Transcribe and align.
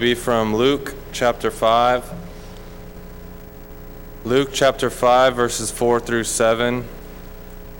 be 0.00 0.14
from 0.14 0.56
Luke 0.56 0.94
chapter 1.12 1.50
5. 1.50 2.10
Luke 4.24 4.48
chapter 4.50 4.88
5, 4.88 5.36
verses 5.36 5.70
4 5.70 6.00
through 6.00 6.24
7, 6.24 6.86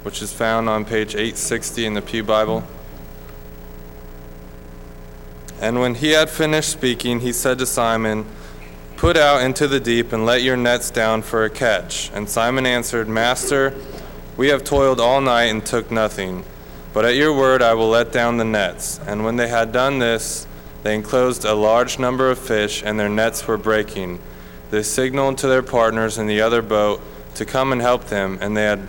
which 0.03 0.21
is 0.21 0.31
found 0.31 0.69
on 0.69 0.85
page 0.85 1.15
860 1.15 1.87
in 1.87 1.95
the 1.95 2.03
Pew 2.03 2.23
Bible. 2.23 2.63
And 5.63 5.81
when 5.81 5.95
he 5.95 6.11
had 6.11 6.29
finished 6.29 6.69
speaking, 6.69 7.21
he 7.21 7.33
said 7.33 7.59
to 7.59 7.65
Simon, 7.65 8.27
Put 8.99 9.17
out 9.17 9.41
into 9.41 9.67
the 9.67 9.81
deep 9.81 10.13
and 10.13 10.27
let 10.27 10.43
your 10.43 10.59
nets 10.59 10.91
down 10.91 11.23
for 11.23 11.47
a 11.47 11.51
catch. 11.51 12.11
And 12.13 12.29
Simon 12.29 12.67
answered, 12.67 13.09
Master, 13.09 13.75
we 14.37 14.49
have 14.49 14.63
toiled 14.63 15.01
all 15.01 15.23
night 15.23 15.45
and 15.45 15.65
took 15.65 15.91
nothing, 15.91 16.45
but 16.93 17.07
at 17.07 17.17
your 17.17 17.35
word 17.35 17.63
I 17.63 17.73
will 17.73 17.89
let 17.89 18.13
down 18.13 18.37
the 18.37 18.45
nets. 18.45 19.01
And 19.07 19.25
when 19.25 19.37
they 19.37 19.49
had 19.49 19.73
done 19.73 20.01
this, 20.01 20.47
they 20.83 20.95
enclosed 20.95 21.45
a 21.45 21.55
large 21.55 21.99
number 21.99 22.31
of 22.31 22.39
fish, 22.39 22.83
and 22.83 22.99
their 22.99 23.09
nets 23.09 23.47
were 23.47 23.59
breaking. 23.59 24.19
They 24.71 24.83
signaled 24.83 25.37
to 25.39 25.47
their 25.47 25.63
partners 25.63 26.17
in 26.17 26.27
the 26.27 26.41
other 26.41 26.63
boat 26.63 27.03
to 27.35 27.45
come 27.45 27.73
and 27.73 27.83
help 27.83 28.07
them, 28.07 28.39
and 28.41 28.57
they 28.57 28.65
had 28.65 28.89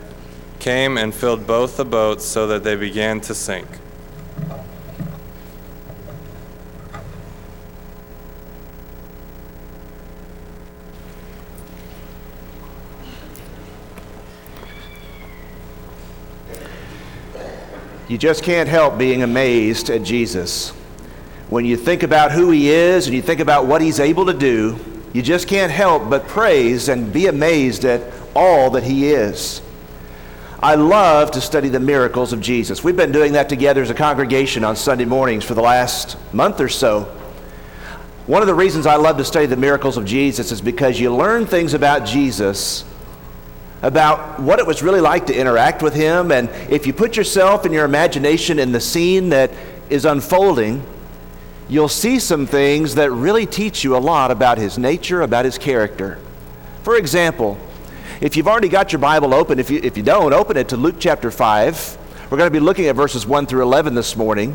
came 0.59 0.98
and 0.98 1.13
filled 1.13 1.46
both 1.46 1.76
the 1.76 1.85
boats 1.85 2.23
so 2.23 2.48
that 2.48 2.63
they 2.63 2.76
began 2.76 3.20
to 3.22 3.34
sink. 3.34 3.68
You 18.08 18.18
just 18.18 18.44
can't 18.44 18.68
help 18.68 18.98
being 18.98 19.23
amazed 19.23 19.90
at 19.90 20.04
Jesus 20.04 20.73
when 21.52 21.66
you 21.66 21.76
think 21.76 22.02
about 22.02 22.32
who 22.32 22.50
he 22.50 22.70
is 22.70 23.08
and 23.08 23.16
you 23.16 23.22
think 23.22 23.41
about 23.41 23.66
what 23.66 23.82
he's 23.82 24.00
able 24.00 24.26
to 24.26 24.34
do, 24.34 24.80
you 25.12 25.22
just 25.22 25.50
can't 25.50 25.70
help 25.70 26.10
but 26.10 26.26
praise 26.26 26.88
and 26.88 27.12
be 27.12 27.27
amazed 27.27 27.84
at 27.84 28.02
all 28.34 28.70
that 28.70 28.84
he 28.84 29.12
is. 29.12 29.62
I 30.62 30.76
love 30.76 31.32
to 31.32 31.41
study 31.41 31.68
the 31.68 31.82
miracles 31.82 32.32
of 32.32 32.40
Jesus. 32.40 32.85
We've 32.85 32.96
been 32.96 33.12
doing 33.12 33.34
that 33.34 33.49
together 33.49 33.82
as 33.82 33.90
a 33.90 33.93
congregation 33.93 34.63
on 34.63 34.77
Sunday 34.77 35.04
mornings 35.04 35.43
for 35.43 35.54
the 35.54 35.62
last 35.62 36.16
month 36.34 36.62
or 36.62 36.70
so. 36.70 37.02
One 38.27 38.41
of 38.41 38.48
the 38.48 38.55
reasons 38.55 38.86
I 38.86 38.96
love 38.96 39.18
to 39.18 39.26
study 39.26 39.46
the 39.46 39.58
miracles 39.58 39.98
of 39.98 40.05
Jesus 40.05 40.54
is 40.54 40.62
because 40.62 41.02
you 41.02 41.13
learn 41.13 41.46
things 41.46 41.74
about 41.74 42.05
Jesus, 42.05 42.86
about 43.82 44.40
what 44.40 44.60
it 44.60 44.65
was 44.65 44.82
really 44.82 45.02
like 45.02 45.26
to 45.26 45.38
interact 45.38 45.84
with 45.84 45.96
him. 45.96 46.32
And 46.32 46.48
if 46.71 46.88
you 46.88 46.93
put 46.93 47.18
yourself 47.18 47.65
and 47.65 47.74
your 47.74 47.84
imagination 47.84 48.58
in 48.58 48.71
the 48.71 48.80
scene 48.80 49.27
that 49.32 49.52
is 49.90 50.05
unfolding, 50.05 50.86
you'll 51.72 51.88
see 51.88 52.20
some 52.20 52.46
things 52.46 52.96
that 52.96 53.10
really 53.12 53.46
teach 53.46 53.82
you 53.82 53.96
a 53.96 53.98
lot 53.98 54.30
about 54.30 54.58
his 54.58 54.77
nature, 54.77 55.22
about 55.22 55.46
his 55.46 55.58
character. 55.58 56.20
For 56.84 56.98
example, 56.98 57.58
if 58.20 58.36
you've 58.36 58.50
already 58.50 58.68
got 58.68 58.91
your 58.91 59.00
Bible 59.00 59.34
open, 59.34 59.58
if 59.58 59.70
you, 59.70 59.80
if 59.82 59.96
you 59.96 60.04
don't, 60.04 60.34
open 60.34 60.58
it 60.58 60.68
to 60.70 60.77
Luke 60.77 60.98
chapter 60.99 61.32
5. 61.32 61.98
We're 62.30 62.38
going 62.38 62.49
to 62.49 62.52
be 62.52 62.60
looking 62.60 62.88
at 62.88 62.98
verses 62.98 63.26
1 63.26 63.46
through 63.46 63.62
11 63.62 63.96
this 63.96 64.18
morning. 64.18 64.53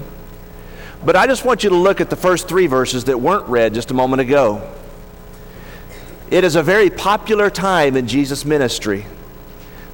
But 1.07 1.17
I 1.17 1.27
just 1.27 1.43
want 1.43 1.65
you 1.65 1.71
to 1.71 1.77
look 1.77 2.03
at 2.03 2.11
the 2.11 2.17
first 2.17 2.49
three 2.49 2.67
verses 2.67 3.05
that 3.05 3.19
weren't 3.19 3.49
read 3.49 3.73
just 3.73 3.91
a 3.91 3.95
moment 3.95 4.21
ago. 4.21 4.71
It 6.31 6.45
is 6.45 6.55
a 6.55 6.63
very 6.63 6.91
popular 6.91 7.49
time 7.49 7.97
in 7.97 8.09
Jesus' 8.09 8.45
ministry. 8.45 9.07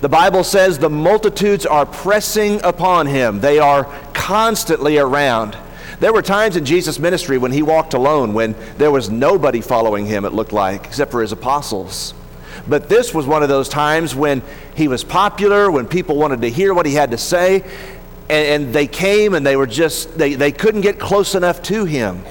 The 0.01 0.09
Bible 0.09 0.43
says 0.43 0.81
the 0.81 0.91
multitudes 0.91 1.67
are 1.67 1.87
pressing 1.87 2.61
upon 2.65 3.07
him, 3.07 3.39
they 3.39 3.61
are 3.61 3.85
constantly 4.13 4.99
around. 4.99 5.57
There 6.03 6.13
were 6.13 6.21
times 6.21 6.57
in 6.57 6.65
Jesus' 6.65 6.99
ministry 6.99 7.39
when 7.39 7.53
he 7.53 7.63
walked 7.63 7.95
alone, 7.95 8.35
when 8.35 8.57
there 8.77 8.91
was 8.91 9.09
nobody 9.09 9.61
following 9.61 10.05
him, 10.05 10.25
it 10.25 10.33
looked 10.33 10.53
like, 10.53 10.85
except 10.87 11.13
for 11.13 11.23
his 11.23 11.31
apostles. 11.31 12.13
But 12.67 12.89
this 12.89 13.15
was 13.15 13.25
one 13.25 13.45
of 13.45 13.49
those 13.49 13.69
times 13.69 14.13
when 14.13 14.43
he 14.75 14.89
was 14.89 15.05
popular, 15.05 15.71
when 15.71 15.87
people 15.87 16.17
wanted 16.17 16.41
to 16.41 16.51
hear 16.51 16.75
what 16.75 16.87
he 16.87 16.95
had 16.95 17.13
to 17.13 17.19
say, 17.19 17.63
and, 18.29 18.65
and 18.65 18.75
they 18.75 18.89
came 18.89 19.33
and 19.35 19.47
they 19.47 19.55
were 19.55 19.69
just, 19.69 20.19
they, 20.19 20.35
they 20.35 20.51
couldn't 20.51 20.81
get 20.81 20.99
close 20.99 21.37
enough 21.37 21.63
to 21.63 21.85
him. 21.85 22.25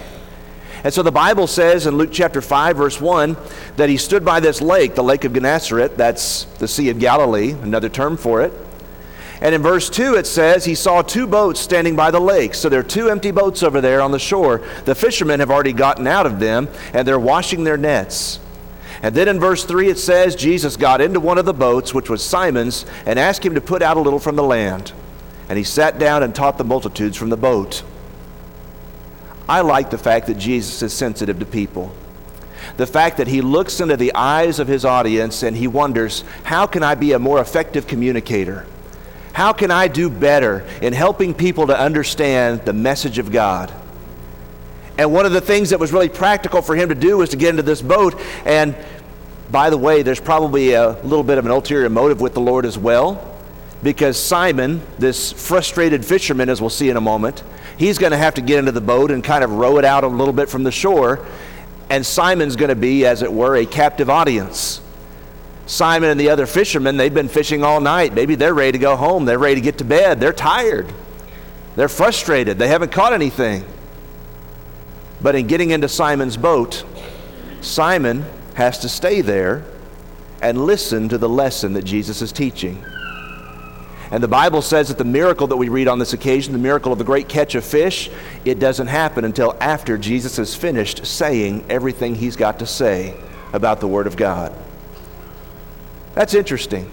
And 0.84 0.94
so 0.94 1.02
the 1.02 1.10
Bible 1.10 1.48
says 1.48 1.88
in 1.88 1.96
Luke 1.96 2.10
chapter 2.12 2.42
5, 2.42 2.76
verse 2.76 3.00
1, 3.00 3.38
that 3.78 3.88
he 3.88 3.96
stood 3.96 4.26
by 4.26 4.42
this 4.42 4.62
lake, 4.62 4.96
the 4.96 5.04
lake 5.04 5.24
of 5.24 5.32
Gennesaret, 5.32 5.96
that's 5.96 6.44
the 6.44 6.68
Sea 6.68 6.90
of 6.90 7.00
Galilee, 7.00 7.52
another 7.52 7.88
term 7.88 8.18
for 8.18 8.42
it. 8.42 8.52
And 9.42 9.56
in 9.56 9.64
verse 9.64 9.90
2, 9.90 10.16
it 10.16 10.28
says 10.28 10.66
he 10.66 10.76
saw 10.76 11.02
two 11.02 11.26
boats 11.26 11.60
standing 11.60 11.96
by 11.96 12.12
the 12.12 12.20
lake. 12.20 12.54
So 12.54 12.70
there 12.70 12.80
are 12.80 12.84
two 12.84 13.10
empty 13.10 13.32
boats 13.32 13.64
over 13.64 13.82
there 13.82 14.00
on 14.00 14.12
the 14.12 14.20
shore. 14.20 14.62
The 14.86 14.94
fishermen 14.94 15.40
have 15.40 15.50
already 15.50 15.74
gotten 15.74 16.06
out 16.06 16.28
of 16.28 16.40
them, 16.40 16.70
and 16.94 17.08
they're 17.08 17.20
washing 17.20 17.64
their 17.64 17.78
nets. 17.78 18.40
And 19.02 19.16
then 19.16 19.28
in 19.28 19.40
verse 19.40 19.64
3, 19.64 19.90
it 19.90 19.98
says 19.98 20.36
Jesus 20.36 20.78
got 20.78 21.02
into 21.02 21.20
one 21.20 21.40
of 21.40 21.46
the 21.46 21.56
boats, 21.56 21.92
which 21.92 22.08
was 22.08 22.24
Simon's, 22.24 22.86
and 23.08 23.18
asked 23.18 23.44
him 23.44 23.56
to 23.56 23.62
put 23.62 23.82
out 23.82 23.98
a 23.98 24.02
little 24.02 24.20
from 24.20 24.36
the 24.36 24.44
land. 24.44 24.94
And 25.50 25.58
he 25.58 25.64
sat 25.64 25.98
down 25.98 26.22
and 26.22 26.36
taught 26.36 26.60
the 26.60 26.64
multitudes 26.64 27.18
from 27.18 27.30
the 27.30 27.38
boat. 27.38 27.84
I 29.50 29.62
like 29.62 29.90
the 29.90 29.98
fact 29.98 30.28
that 30.28 30.38
Jesus 30.38 30.84
is 30.84 30.94
sensitive 30.94 31.40
to 31.40 31.46
people. 31.46 31.96
The 32.78 32.86
fact 32.86 33.18
that 33.18 33.28
he 33.28 33.42
looks 33.42 33.82
into 33.82 33.98
the 33.98 34.14
eyes 34.14 34.60
of 34.60 34.68
his 34.68 34.86
audience 34.86 35.42
and 35.42 35.58
he 35.58 35.68
wonders, 35.68 36.24
how 36.44 36.68
can 36.68 36.84
I 36.84 36.94
be 36.94 37.12
a 37.14 37.20
more 37.20 37.42
effective 37.42 37.88
communicator? 37.88 38.68
How 39.34 39.54
can 39.54 39.72
I 39.72 39.88
do 39.88 40.10
better 40.10 40.68
in 40.82 40.94
helping 40.94 41.34
people 41.34 41.68
to 41.68 41.80
understand 41.80 42.62
the 42.66 42.74
message 42.74 43.18
of 43.18 43.32
God? 43.32 43.74
And 44.98 45.14
one 45.14 45.26
of 45.26 45.32
the 45.32 45.42
things 45.42 45.70
that 45.70 45.80
was 45.80 45.94
really 45.94 46.10
practical 46.10 46.62
for 46.62 46.76
him 46.76 46.90
to 46.90 46.96
do 46.96 47.18
was 47.18 47.30
to 47.30 47.38
get 47.38 47.50
into 47.50 47.64
this 47.64 47.82
boat. 47.82 48.20
And 48.46 48.76
by 49.50 49.70
the 49.70 49.78
way, 49.78 50.04
there's 50.04 50.20
probably 50.20 50.74
a 50.74 50.92
little 51.04 51.24
bit 51.24 51.38
of 51.38 51.46
an 51.46 51.52
ulterior 51.52 51.90
motive 51.90 52.22
with 52.22 52.34
the 52.34 52.42
Lord 52.42 52.66
as 52.66 52.78
well. 52.78 53.28
Because 53.82 54.18
Simon, 54.18 54.82
this 55.00 55.32
frustrated 55.32 56.06
fisherman, 56.06 56.50
as 56.50 56.62
we'll 56.62 56.70
see 56.70 56.90
in 56.90 56.98
a 56.98 57.02
moment, 57.02 57.44
he's 57.78 57.98
going 57.98 58.12
to 58.12 58.18
have 58.18 58.36
to 58.36 58.42
get 58.42 58.60
into 58.60 58.72
the 58.72 58.82
boat 58.82 59.10
and 59.10 59.24
kind 59.24 59.44
of 59.44 59.52
row 59.52 59.80
it 59.80 59.86
out 59.86 60.04
a 60.04 60.08
little 60.08 60.34
bit 60.34 60.50
from 60.50 60.64
the 60.64 60.72
shore. 60.72 61.26
And 61.90 62.06
Simon's 62.06 62.56
going 62.56 62.70
to 62.70 62.76
be, 62.76 63.06
as 63.06 63.24
it 63.24 63.34
were, 63.34 63.56
a 63.56 63.66
captive 63.66 64.10
audience. 64.10 64.71
Simon 65.72 66.10
and 66.10 66.20
the 66.20 66.30
other 66.30 66.46
fishermen, 66.46 66.98
they've 66.98 67.14
been 67.14 67.30
fishing 67.30 67.64
all 67.64 67.80
night. 67.80 68.14
Maybe 68.14 68.36
they're 68.36 68.54
ready 68.54 68.74
to 68.74 68.78
go 68.78 68.98
home. 68.98 69.24
They're 69.24 69.40
ready 69.40 69.56
to 69.56 69.62
get 69.62 69.78
to 69.78 69.86
bed. 69.86 70.20
They're 70.20 70.34
tired. 70.34 70.94
They're 71.78 71.88
frustrated. 71.88 72.60
They 72.60 72.68
haven't 72.68 72.92
caught 72.92 73.14
anything. 73.14 73.64
But 75.22 75.36
in 75.36 75.48
getting 75.48 75.70
into 75.70 75.88
Simon's 75.88 76.36
boat, 76.36 76.84
Simon 77.62 78.26
has 78.56 78.80
to 78.80 78.90
stay 78.90 79.22
there 79.22 79.64
and 80.42 80.66
listen 80.66 81.08
to 81.08 81.18
the 81.18 81.30
lesson 81.30 81.72
that 81.76 81.86
Jesus 81.86 82.22
is 82.22 82.34
teaching. 82.34 82.84
And 84.12 84.22
the 84.22 84.28
Bible 84.28 84.62
says 84.62 84.90
that 84.90 84.98
the 84.98 85.06
miracle 85.06 85.48
that 85.48 85.56
we 85.56 85.70
read 85.70 85.88
on 85.88 86.00
this 86.00 86.12
occasion, 86.12 86.52
the 86.52 86.60
miracle 86.60 86.92
of 86.92 86.98
the 86.98 87.06
great 87.06 87.30
catch 87.30 87.56
of 87.56 87.64
fish, 87.64 88.10
it 88.44 88.60
doesn't 88.60 88.88
happen 88.88 89.24
until 89.24 89.56
after 89.62 89.98
Jesus 89.98 90.36
has 90.36 90.54
finished 90.54 91.06
saying 91.06 91.64
everything 91.70 92.16
he's 92.16 92.36
got 92.36 92.60
to 92.60 92.66
say 92.66 93.18
about 93.54 93.80
the 93.80 93.88
Word 93.88 94.06
of 94.06 94.18
God. 94.18 94.54
That's 96.16 96.34
interesting. 96.34 96.92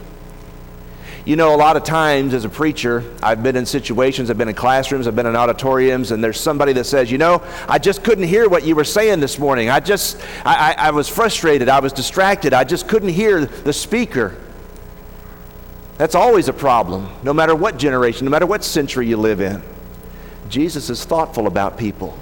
You 1.24 1.36
know, 1.36 1.54
a 1.54 1.58
lot 1.58 1.76
of 1.76 1.84
times 1.84 2.32
as 2.32 2.46
a 2.46 2.48
preacher, 2.48 3.04
I've 3.22 3.42
been 3.42 3.54
in 3.54 3.66
situations, 3.66 4.30
I've 4.30 4.38
been 4.38 4.48
in 4.48 4.54
classrooms, 4.54 5.06
I've 5.06 5.14
been 5.14 5.26
in 5.26 5.36
auditoriums, 5.36 6.10
and 6.10 6.24
there's 6.24 6.40
somebody 6.40 6.72
that 6.72 6.84
says, 6.84 7.10
You 7.10 7.18
know, 7.18 7.42
I 7.68 7.78
just 7.78 8.02
couldn't 8.02 8.24
hear 8.24 8.48
what 8.48 8.64
you 8.64 8.74
were 8.74 8.84
saying 8.84 9.20
this 9.20 9.38
morning. 9.38 9.68
I 9.68 9.80
just, 9.80 10.18
I, 10.44 10.72
I, 10.72 10.86
I 10.86 10.90
was 10.90 11.06
frustrated, 11.06 11.68
I 11.68 11.80
was 11.80 11.92
distracted, 11.92 12.54
I 12.54 12.64
just 12.64 12.88
couldn't 12.88 13.10
hear 13.10 13.44
the 13.44 13.74
speaker. 13.74 14.36
That's 15.98 16.14
always 16.14 16.48
a 16.48 16.52
problem, 16.52 17.10
no 17.24 17.34
matter 17.34 17.54
what 17.54 17.76
generation, 17.76 18.24
no 18.24 18.30
matter 18.30 18.46
what 18.46 18.64
century 18.64 19.06
you 19.06 19.16
live 19.16 19.40
in. 19.40 19.62
Jesus 20.48 20.88
is 20.88 21.04
thoughtful 21.04 21.46
about 21.46 21.76
people. 21.76 22.16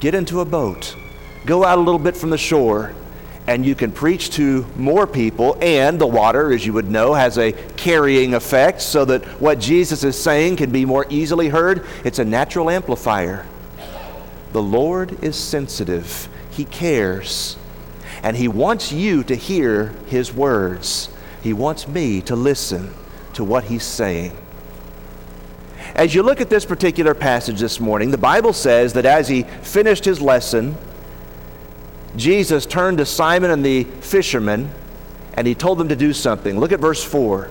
Get 0.00 0.14
into 0.14 0.40
a 0.40 0.44
boat, 0.44 0.94
go 1.46 1.64
out 1.64 1.78
a 1.78 1.80
little 1.80 1.98
bit 1.98 2.16
from 2.16 2.30
the 2.30 2.36
shore, 2.36 2.92
and 3.50 3.66
you 3.66 3.74
can 3.74 3.90
preach 3.90 4.30
to 4.30 4.64
more 4.76 5.08
people. 5.08 5.58
And 5.60 6.00
the 6.00 6.06
water, 6.06 6.52
as 6.52 6.64
you 6.64 6.72
would 6.74 6.88
know, 6.88 7.14
has 7.14 7.36
a 7.36 7.50
carrying 7.76 8.34
effect 8.34 8.80
so 8.80 9.04
that 9.06 9.24
what 9.40 9.58
Jesus 9.58 10.04
is 10.04 10.16
saying 10.16 10.54
can 10.54 10.70
be 10.70 10.84
more 10.84 11.04
easily 11.10 11.48
heard. 11.48 11.84
It's 12.04 12.20
a 12.20 12.24
natural 12.24 12.70
amplifier. 12.70 13.44
The 14.52 14.62
Lord 14.62 15.24
is 15.24 15.34
sensitive, 15.34 16.28
He 16.52 16.64
cares, 16.64 17.56
and 18.22 18.36
He 18.36 18.46
wants 18.46 18.92
you 18.92 19.24
to 19.24 19.34
hear 19.34 19.96
His 20.06 20.32
words. 20.32 21.08
He 21.42 21.52
wants 21.52 21.88
me 21.88 22.20
to 22.22 22.36
listen 22.36 22.94
to 23.32 23.42
what 23.42 23.64
He's 23.64 23.82
saying. 23.82 24.36
As 25.96 26.14
you 26.14 26.22
look 26.22 26.40
at 26.40 26.50
this 26.50 26.64
particular 26.64 27.14
passage 27.14 27.58
this 27.58 27.80
morning, 27.80 28.12
the 28.12 28.18
Bible 28.18 28.52
says 28.52 28.92
that 28.92 29.06
as 29.06 29.26
he 29.26 29.42
finished 29.42 30.04
his 30.04 30.20
lesson, 30.20 30.76
Jesus 32.16 32.66
turned 32.66 32.98
to 32.98 33.06
Simon 33.06 33.50
and 33.50 33.64
the 33.64 33.84
fishermen 33.84 34.70
and 35.34 35.46
he 35.46 35.54
told 35.54 35.78
them 35.78 35.88
to 35.88 35.96
do 35.96 36.12
something. 36.12 36.58
Look 36.58 36.72
at 36.72 36.80
verse 36.80 37.02
4. 37.02 37.50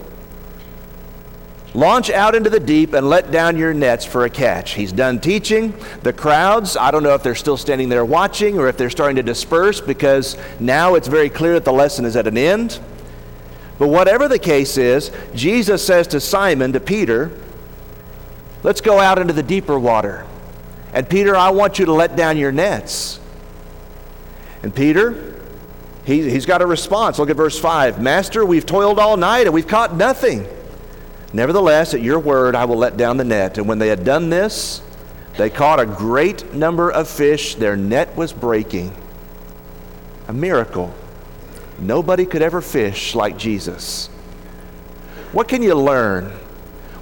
Launch 1.74 2.10
out 2.10 2.34
into 2.34 2.50
the 2.50 2.60
deep 2.60 2.94
and 2.94 3.10
let 3.10 3.32
down 3.32 3.56
your 3.56 3.74
nets 3.74 4.04
for 4.04 4.26
a 4.26 4.30
catch. 4.30 4.74
He's 4.74 4.92
done 4.92 5.20
teaching. 5.20 5.74
The 6.02 6.14
crowds, 6.14 6.76
I 6.76 6.90
don't 6.90 7.04
know 7.04 7.14
if 7.14 7.22
they're 7.22 7.36
still 7.36 7.58
standing 7.58 7.90
there 7.90 8.04
watching 8.04 8.58
or 8.58 8.68
if 8.68 8.78
they're 8.78 8.90
starting 8.90 9.18
to 9.18 9.24
disperse 9.24 9.80
because 9.80 10.36
now 10.60 10.96
it's 10.96 11.08
very 11.08 11.30
clear 11.30 11.54
that 11.54 11.66
the 11.66 11.74
lesson 11.74 12.06
is 12.06 12.16
at 12.16 12.26
an 12.26 12.38
end. 12.38 12.80
But 13.78 13.88
whatever 13.88 14.28
the 14.28 14.40
case 14.40 14.78
is, 14.78 15.12
Jesus 15.34 15.86
says 15.86 16.08
to 16.08 16.20
Simon, 16.20 16.74
to 16.74 16.80
Peter, 16.80 17.32
let's 18.64 18.82
go 18.82 19.00
out 19.00 19.20
into 19.20 19.34
the 19.34 19.44
deeper 19.44 19.80
water. 19.80 20.26
And 20.92 21.08
Peter, 21.08 21.36
I 21.36 21.52
want 21.52 21.78
you 21.78 21.86
to 21.86 21.94
let 21.94 22.16
down 22.16 22.38
your 22.38 22.52
nets. 22.52 23.19
And 24.64 24.76
Peter, 24.76 25.36
he, 26.06 26.30
he's 26.30 26.46
got 26.46 26.62
a 26.62 26.66
response. 26.66 27.20
Look 27.20 27.30
at 27.30 27.36
verse 27.36 27.60
5. 27.60 28.02
Master, 28.02 28.46
we've 28.46 28.66
toiled 28.66 29.00
all 29.00 29.18
night 29.18 29.46
and 29.46 29.54
we've 29.54 29.68
caught 29.68 29.96
nothing. 29.96 30.48
Nevertheless, 31.32 31.94
at 31.94 32.02
your 32.02 32.20
word, 32.20 32.56
I 32.56 32.66
will 32.66 32.78
let 32.78 32.98
down 32.98 33.18
the 33.18 33.24
net. 33.24 33.58
And 33.58 33.68
when 33.68 33.80
they 33.80 33.88
had 33.88 34.04
done 34.04 34.30
this, 34.30 34.82
they 35.38 35.50
caught 35.50 35.80
a 35.80 35.86
great 35.86 36.54
number 36.54 36.92
of 36.92 37.08
fish. 37.08 37.56
Their 37.56 37.78
net 37.78 38.16
was 38.18 38.34
breaking. 38.34 38.94
A 40.28 40.34
miracle. 40.34 40.94
Nobody 41.78 42.26
could 42.26 42.42
ever 42.42 42.62
fish 42.62 43.16
like 43.16 43.38
Jesus. 43.38 44.08
What 45.32 45.48
can 45.48 45.62
you 45.62 45.76
learn? 45.76 46.26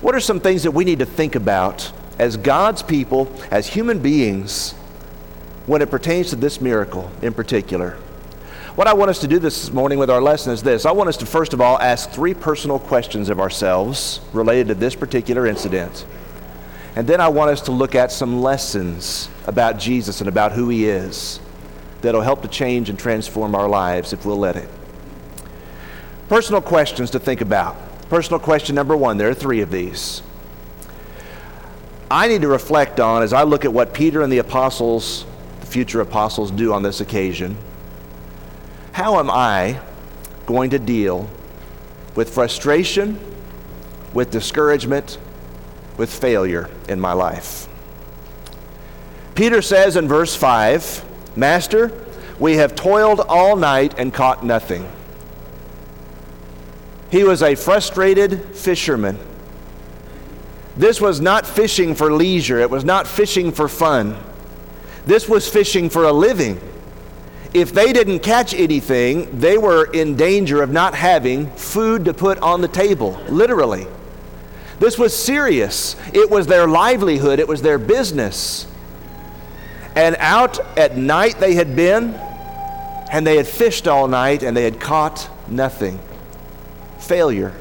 What 0.01 0.13
are 0.13 0.19
some 0.19 0.39
things 0.39 0.63
that 0.63 0.71
we 0.71 0.85
need 0.85 0.99
to 0.99 1.05
think 1.05 1.35
about 1.35 1.91
as 2.19 2.37
God's 2.37 2.83
people, 2.83 3.31
as 3.49 3.67
human 3.67 3.99
beings, 3.99 4.75
when 5.67 5.81
it 5.83 5.91
pertains 5.91 6.31
to 6.31 6.35
this 6.35 6.59
miracle 6.59 7.11
in 7.21 7.33
particular? 7.33 7.91
What 8.75 8.87
I 8.87 8.93
want 8.93 9.09
us 9.09 9.19
to 9.19 9.27
do 9.27 9.39
this 9.39 9.71
morning 9.71 9.99
with 9.99 10.09
our 10.09 10.21
lesson 10.21 10.53
is 10.53 10.63
this. 10.63 10.85
I 10.85 10.91
want 10.91 11.09
us 11.09 11.17
to 11.17 11.25
first 11.25 11.53
of 11.53 11.61
all 11.61 11.79
ask 11.79 12.09
three 12.09 12.33
personal 12.33 12.79
questions 12.79 13.29
of 13.29 13.39
ourselves 13.39 14.21
related 14.33 14.67
to 14.69 14.75
this 14.75 14.95
particular 14.95 15.47
incident. 15.47 16.05
And 16.95 17.07
then 17.07 17.21
I 17.21 17.27
want 17.27 17.51
us 17.51 17.61
to 17.61 17.71
look 17.71 17.95
at 17.95 18.11
some 18.11 18.41
lessons 18.41 19.29
about 19.45 19.77
Jesus 19.77 20.19
and 20.21 20.27
about 20.27 20.51
who 20.51 20.69
he 20.69 20.85
is 20.85 21.39
that'll 22.01 22.21
help 22.21 22.41
to 22.43 22.47
change 22.47 22.89
and 22.89 22.97
transform 22.97 23.55
our 23.55 23.67
lives 23.67 24.13
if 24.13 24.25
we'll 24.25 24.37
let 24.37 24.55
it. 24.55 24.69
Personal 26.29 26.61
questions 26.61 27.11
to 27.11 27.19
think 27.19 27.41
about. 27.41 27.75
Personal 28.09 28.39
question 28.39 28.75
number 28.75 28.95
one, 28.95 29.17
there 29.17 29.29
are 29.29 29.33
three 29.33 29.61
of 29.61 29.71
these. 29.71 30.21
I 32.09 32.27
need 32.27 32.41
to 32.41 32.47
reflect 32.47 32.99
on 32.99 33.23
as 33.23 33.33
I 33.33 33.43
look 33.43 33.65
at 33.65 33.73
what 33.73 33.93
Peter 33.93 34.21
and 34.21 34.31
the 34.31 34.37
apostles, 34.37 35.25
future 35.67 36.01
apostles, 36.01 36.51
do 36.51 36.73
on 36.73 36.83
this 36.83 37.01
occasion. 37.01 37.57
How 38.93 39.19
am 39.19 39.29
I 39.29 39.79
going 40.45 40.71
to 40.71 40.79
deal 40.79 41.29
with 42.15 42.33
frustration, 42.33 43.19
with 44.13 44.31
discouragement, 44.31 45.19
with 45.97 46.11
failure 46.11 46.69
in 46.89 46.99
my 46.99 47.13
life? 47.13 47.67
Peter 49.35 49.61
says 49.61 49.95
in 49.95 50.07
verse 50.07 50.35
5 50.35 51.05
Master, 51.35 51.91
we 52.39 52.55
have 52.55 52.75
toiled 52.75 53.19
all 53.19 53.55
night 53.55 53.93
and 53.99 54.11
caught 54.11 54.43
nothing. 54.43 54.89
He 57.11 57.23
was 57.23 57.43
a 57.43 57.53
frustrated 57.53 58.55
fisherman. 58.55 59.19
This 60.75 60.99
was 60.99 61.21
not 61.21 61.45
fishing 61.45 61.95
for 61.95 62.11
leisure, 62.11 62.59
it 62.59 62.69
was 62.69 62.83
not 62.83 63.07
fishing 63.07 63.51
for 63.51 63.67
fun. 63.67 64.17
This 65.07 65.27
was 65.27 65.49
fishing 65.49 65.89
for 65.89 66.03
a 66.03 66.13
living 66.13 66.59
if 67.53 67.73
they 67.73 67.93
didn't 67.93 68.19
catch 68.19 68.53
anything, 68.53 69.39
they 69.39 69.57
were 69.57 69.85
in 69.85 70.15
danger 70.15 70.61
of 70.61 70.69
not 70.69 70.93
having 70.93 71.49
food 71.51 72.05
to 72.05 72.13
put 72.13 72.37
on 72.39 72.61
the 72.61 72.67
table, 72.67 73.19
literally. 73.29 73.87
This 74.79 74.97
was 74.97 75.15
serious. 75.15 75.95
It 76.13 76.29
was 76.29 76.47
their 76.47 76.67
livelihood, 76.67 77.39
it 77.39 77.47
was 77.47 77.61
their 77.61 77.79
business. 77.79 78.67
And 79.95 80.15
out 80.19 80.59
at 80.77 80.97
night 80.97 81.39
they 81.39 81.55
had 81.55 81.75
been, 81.75 82.13
and 83.11 83.25
they 83.25 83.37
had 83.37 83.47
fished 83.47 83.87
all 83.87 84.07
night, 84.07 84.43
and 84.43 84.55
they 84.55 84.63
had 84.63 84.79
caught 84.79 85.29
nothing. 85.47 85.99
Failure. 86.99 87.55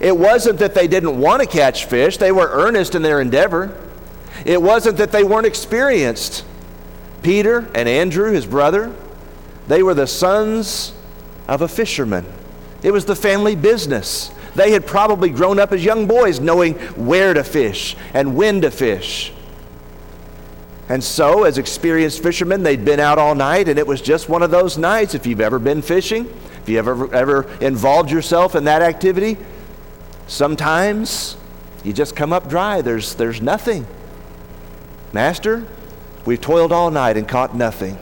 It 0.00 0.16
wasn't 0.16 0.60
that 0.60 0.74
they 0.74 0.88
didn't 0.88 1.20
want 1.20 1.42
to 1.42 1.48
catch 1.48 1.84
fish, 1.84 2.16
they 2.16 2.32
were 2.32 2.48
earnest 2.48 2.94
in 2.94 3.02
their 3.02 3.20
endeavor. 3.20 3.76
It 4.44 4.60
wasn't 4.60 4.98
that 4.98 5.12
they 5.12 5.24
weren't 5.24 5.46
experienced. 5.46 6.44
Peter 7.22 7.70
and 7.74 7.88
Andrew, 7.88 8.32
his 8.32 8.46
brother, 8.46 8.94
they 9.68 9.82
were 9.82 9.94
the 9.94 10.06
sons 10.06 10.92
of 11.48 11.62
a 11.62 11.68
fisherman. 11.68 12.26
It 12.82 12.90
was 12.90 13.04
the 13.04 13.16
family 13.16 13.54
business. 13.54 14.32
They 14.54 14.72
had 14.72 14.86
probably 14.86 15.30
grown 15.30 15.58
up 15.58 15.72
as 15.72 15.84
young 15.84 16.06
boys 16.06 16.40
knowing 16.40 16.74
where 16.96 17.32
to 17.32 17.44
fish 17.44 17.96
and 18.12 18.36
when 18.36 18.60
to 18.62 18.70
fish. 18.70 19.32
And 20.88 21.02
so, 21.02 21.44
as 21.44 21.58
experienced 21.58 22.22
fishermen, 22.22 22.62
they'd 22.62 22.84
been 22.84 23.00
out 23.00 23.18
all 23.18 23.34
night, 23.34 23.68
and 23.68 23.78
it 23.78 23.86
was 23.86 24.02
just 24.02 24.28
one 24.28 24.42
of 24.42 24.50
those 24.50 24.76
nights. 24.76 25.14
If 25.14 25.26
you've 25.26 25.40
ever 25.40 25.58
been 25.58 25.80
fishing, 25.80 26.26
if 26.60 26.68
you 26.68 26.78
ever, 26.78 27.12
ever 27.14 27.50
involved 27.60 28.10
yourself 28.10 28.54
in 28.54 28.64
that 28.64 28.82
activity, 28.82 29.38
sometimes 30.26 31.36
you 31.84 31.92
just 31.92 32.14
come 32.14 32.32
up 32.32 32.48
dry. 32.48 32.82
There's, 32.82 33.14
there's 33.14 33.40
nothing. 33.40 33.86
Master, 35.12 35.66
We've 36.24 36.40
toiled 36.40 36.72
all 36.72 36.90
night 36.90 37.16
and 37.16 37.26
caught 37.26 37.54
nothing. 37.54 37.98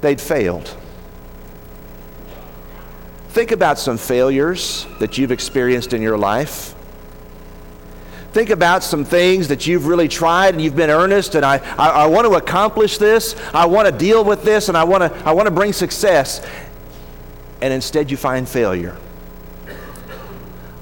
They'd 0.00 0.20
failed. 0.20 0.76
Think 3.30 3.50
about 3.50 3.78
some 3.78 3.98
failures 3.98 4.86
that 5.00 5.18
you've 5.18 5.32
experienced 5.32 5.92
in 5.92 6.02
your 6.02 6.18
life. 6.18 6.74
Think 8.32 8.50
about 8.50 8.82
some 8.82 9.04
things 9.04 9.48
that 9.48 9.66
you've 9.66 9.86
really 9.86 10.08
tried 10.08 10.54
and 10.54 10.62
you've 10.62 10.76
been 10.76 10.90
earnest, 10.90 11.34
and 11.34 11.44
I, 11.44 11.58
I, 11.76 11.90
I 11.90 12.06
want 12.06 12.26
to 12.26 12.34
accomplish 12.34 12.96
this, 12.98 13.36
I 13.52 13.66
want 13.66 13.86
to 13.86 13.92
deal 13.92 14.24
with 14.24 14.42
this, 14.42 14.68
and 14.68 14.76
I 14.76 14.84
want 14.84 15.02
to, 15.02 15.28
I 15.28 15.32
want 15.32 15.46
to 15.46 15.50
bring 15.50 15.72
success. 15.72 16.46
And 17.60 17.72
instead, 17.72 18.10
you 18.10 18.16
find 18.16 18.48
failure. 18.48 18.96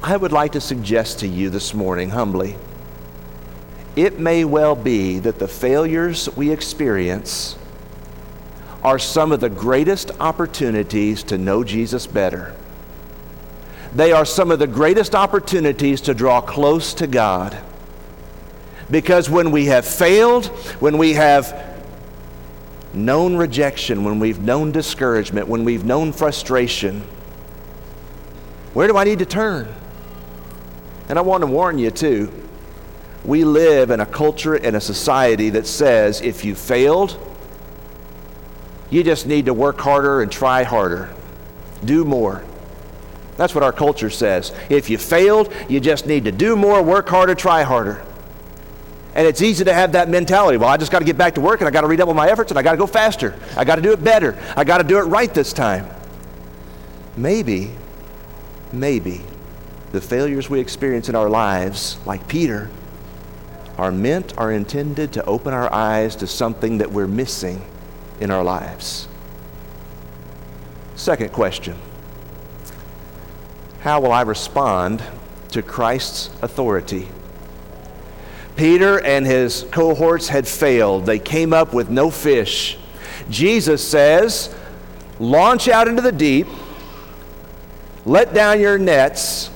I 0.03 0.17
would 0.17 0.33
like 0.33 0.53
to 0.53 0.61
suggest 0.61 1.21
to 1.21 1.29
you 1.29 1.51
this 1.51 1.75
morning, 1.75 2.11
humbly, 2.11 2.57
it 3.97 4.19
may 4.19 4.45
well 4.45 4.77
be 4.77 5.19
that 5.19 5.39
the 5.39 5.49
failures 5.49 6.29
we 6.37 6.51
experience 6.51 7.57
are 8.83 8.99
some 8.99 9.33
of 9.33 9.41
the 9.41 9.51
greatest 9.51 10.11
opportunities 10.21 11.23
to 11.25 11.37
know 11.37 11.65
Jesus 11.65 12.07
better. 12.07 12.55
They 13.95 14.13
are 14.13 14.25
some 14.25 14.51
of 14.51 14.59
the 14.59 14.69
greatest 14.69 15.15
opportunities 15.15 16.01
to 16.03 16.15
draw 16.15 16.41
close 16.41 16.95
to 16.95 17.07
God. 17.07 17.59
Because 18.91 19.29
when 19.29 19.51
we 19.51 19.67
have 19.67 19.85
failed, 19.85 20.47
when 20.81 20.97
we 20.97 21.15
have 21.15 21.69
known 22.95 23.37
rejection, 23.37 24.05
when 24.05 24.19
we've 24.21 24.41
known 24.41 24.73
discouragement, 24.73 25.49
when 25.49 25.65
we've 25.65 25.85
known 25.85 26.13
frustration, 26.13 27.03
where 28.73 28.87
do 28.87 28.97
I 28.97 29.05
need 29.05 29.19
to 29.19 29.27
turn? 29.27 29.69
And 31.09 31.19
I 31.19 31.23
want 31.23 31.43
to 31.43 31.47
warn 31.49 31.79
you, 31.79 31.91
too 31.91 32.40
we 33.25 33.45
live 33.45 33.91
in 33.91 34.01
a 34.01 34.07
culture 34.07 34.55
and 34.55 34.77
a 34.77 34.81
society 34.81 35.51
that 35.51 35.67
says 35.67 36.21
if 36.21 36.45
you 36.45 36.55
failed, 36.55 37.19
you 38.89 39.05
just 39.05 39.27
need 39.27 39.47
to 39.47 39.55
work 39.55 39.79
harder 39.79 40.23
and 40.23 40.33
try 40.33 40.63
harder, 40.63 41.11
do 41.85 42.05
more. 42.05 42.43
That's 43.37 43.55
what 43.55 43.65
our 43.65 43.73
culture 43.73 44.11
says. 44.11 44.53
If 44.69 44.91
you 44.91 44.99
failed, 44.99 45.53
you 45.69 45.81
just 45.81 46.07
need 46.07 46.25
to 46.25 46.33
do 46.33 46.57
more, 46.57 46.83
work 46.83 47.09
harder, 47.09 47.35
try 47.35 47.63
harder. 47.63 48.05
And 49.15 49.27
it's 49.27 49.43
easy 49.43 49.65
to 49.65 49.73
have 49.73 49.93
that 49.93 50.09
mentality. 50.09 50.57
Well, 50.57 50.69
I 50.69 50.77
just 50.77 50.93
got 50.93 51.01
to 51.01 51.05
get 51.05 51.19
back 51.19 51.35
to 51.35 51.41
work 51.41 51.61
and 51.61 51.69
I 51.69 51.71
got 51.71 51.81
to 51.81 51.87
redouble 51.87 52.15
my 52.15 52.29
efforts 52.29 52.51
and 52.51 52.59
I 52.59 52.63
got 52.63 52.73
to 52.73 52.79
go 52.79 52.87
faster. 52.87 53.35
I 53.57 53.65
got 53.65 53.77
to 53.77 53.83
do 53.83 53.93
it 53.93 54.03
better. 54.05 54.39
I 54.57 54.65
got 54.65 54.79
to 54.79 54.85
do 54.85 54.99
it 54.99 55.03
right 55.03 55.33
this 55.33 55.53
time. 55.53 55.89
Maybe, 57.17 57.73
maybe 58.73 59.23
the 59.93 60.01
failures 60.01 60.49
we 60.49 60.61
experience 60.61 61.09
in 61.09 61.17
our 61.17 61.29
lives, 61.29 61.99
like 62.07 62.29
Peter, 62.29 62.71
are 63.81 63.91
meant, 63.91 64.37
are 64.37 64.53
intended 64.53 65.11
to 65.11 65.25
open 65.25 65.55
our 65.55 65.73
eyes 65.73 66.15
to 66.15 66.27
something 66.27 66.79
that 66.79 66.93
we're 66.93 67.09
missing 67.09 67.65
in 68.21 68.31
our 68.31 68.45
lives. 68.45 69.09
Second 70.95 71.33
question 71.33 71.79
How 73.81 73.99
will 73.99 74.13
I 74.13 74.21
respond 74.21 75.03
to 75.53 75.63
Christ's 75.63 76.29
authority? 76.43 77.09
Peter 78.55 79.01
and 79.01 79.25
his 79.25 79.65
cohorts 79.71 80.29
had 80.29 80.47
failed. 80.47 81.07
They 81.07 81.19
came 81.19 81.55
up 81.55 81.73
with 81.73 81.89
no 81.89 82.11
fish. 82.11 82.77
Jesus 83.31 83.83
says, 83.89 84.55
Launch 85.19 85.69
out 85.69 85.89
into 85.89 86.03
the 86.03 86.13
deep, 86.13 86.47
let 88.05 88.35
down 88.35 88.61
your 88.61 88.77
nets, 88.77 89.49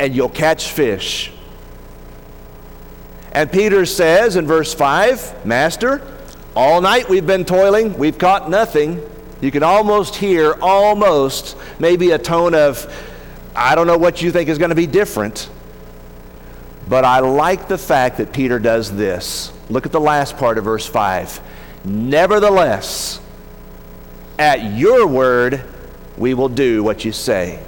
and 0.00 0.16
you'll 0.16 0.28
catch 0.28 0.72
fish. 0.72 1.30
And 3.32 3.50
Peter 3.50 3.86
says 3.86 4.36
in 4.36 4.46
verse 4.46 4.74
5 4.74 5.44
Master, 5.44 6.02
all 6.56 6.80
night 6.80 7.08
we've 7.08 7.26
been 7.26 7.44
toiling, 7.44 7.96
we've 7.98 8.18
caught 8.18 8.50
nothing. 8.50 9.00
You 9.40 9.50
can 9.50 9.62
almost 9.62 10.16
hear, 10.16 10.54
almost, 10.60 11.56
maybe 11.78 12.10
a 12.10 12.18
tone 12.18 12.54
of 12.54 12.92
I 13.54 13.74
don't 13.74 13.86
know 13.86 13.98
what 13.98 14.22
you 14.22 14.30
think 14.30 14.48
is 14.48 14.58
going 14.58 14.70
to 14.70 14.76
be 14.76 14.86
different, 14.86 15.50
but 16.88 17.04
I 17.04 17.18
like 17.18 17.66
the 17.66 17.78
fact 17.78 18.18
that 18.18 18.32
Peter 18.32 18.58
does 18.58 18.94
this. 18.94 19.52
Look 19.68 19.84
at 19.84 19.92
the 19.92 20.00
last 20.00 20.36
part 20.36 20.58
of 20.58 20.64
verse 20.64 20.86
5. 20.86 21.40
Nevertheless, 21.84 23.20
at 24.38 24.76
your 24.76 25.06
word, 25.06 25.64
we 26.16 26.34
will 26.34 26.48
do 26.48 26.82
what 26.84 27.04
you 27.04 27.10
say. 27.10 27.62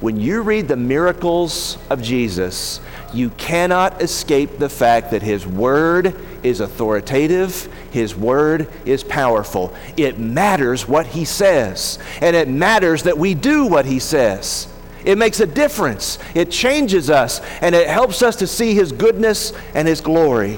When 0.00 0.18
you 0.18 0.42
read 0.42 0.68
the 0.68 0.76
miracles 0.76 1.76
of 1.90 2.00
Jesus, 2.00 2.80
you 3.14 3.30
cannot 3.30 4.02
escape 4.02 4.58
the 4.58 4.68
fact 4.68 5.10
that 5.10 5.22
His 5.22 5.46
Word 5.46 6.14
is 6.42 6.60
authoritative, 6.60 7.68
His 7.90 8.14
Word 8.14 8.68
is 8.84 9.02
powerful. 9.02 9.74
It 9.96 10.18
matters 10.18 10.86
what 10.86 11.06
He 11.06 11.24
says, 11.24 11.98
and 12.20 12.36
it 12.36 12.48
matters 12.48 13.04
that 13.04 13.18
we 13.18 13.34
do 13.34 13.66
what 13.66 13.86
He 13.86 13.98
says. 13.98 14.68
It 15.04 15.16
makes 15.16 15.40
a 15.40 15.46
difference, 15.46 16.18
it 16.34 16.50
changes 16.50 17.08
us, 17.08 17.40
and 17.62 17.74
it 17.74 17.88
helps 17.88 18.22
us 18.22 18.36
to 18.36 18.46
see 18.46 18.74
His 18.74 18.92
goodness 18.92 19.52
and 19.74 19.88
His 19.88 20.00
glory 20.00 20.54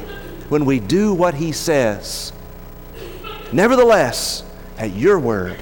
when 0.48 0.64
we 0.64 0.80
do 0.80 1.14
what 1.14 1.34
He 1.34 1.52
says. 1.52 2.32
Nevertheless, 3.52 4.44
at 4.78 4.92
your 4.92 5.18
word, 5.18 5.56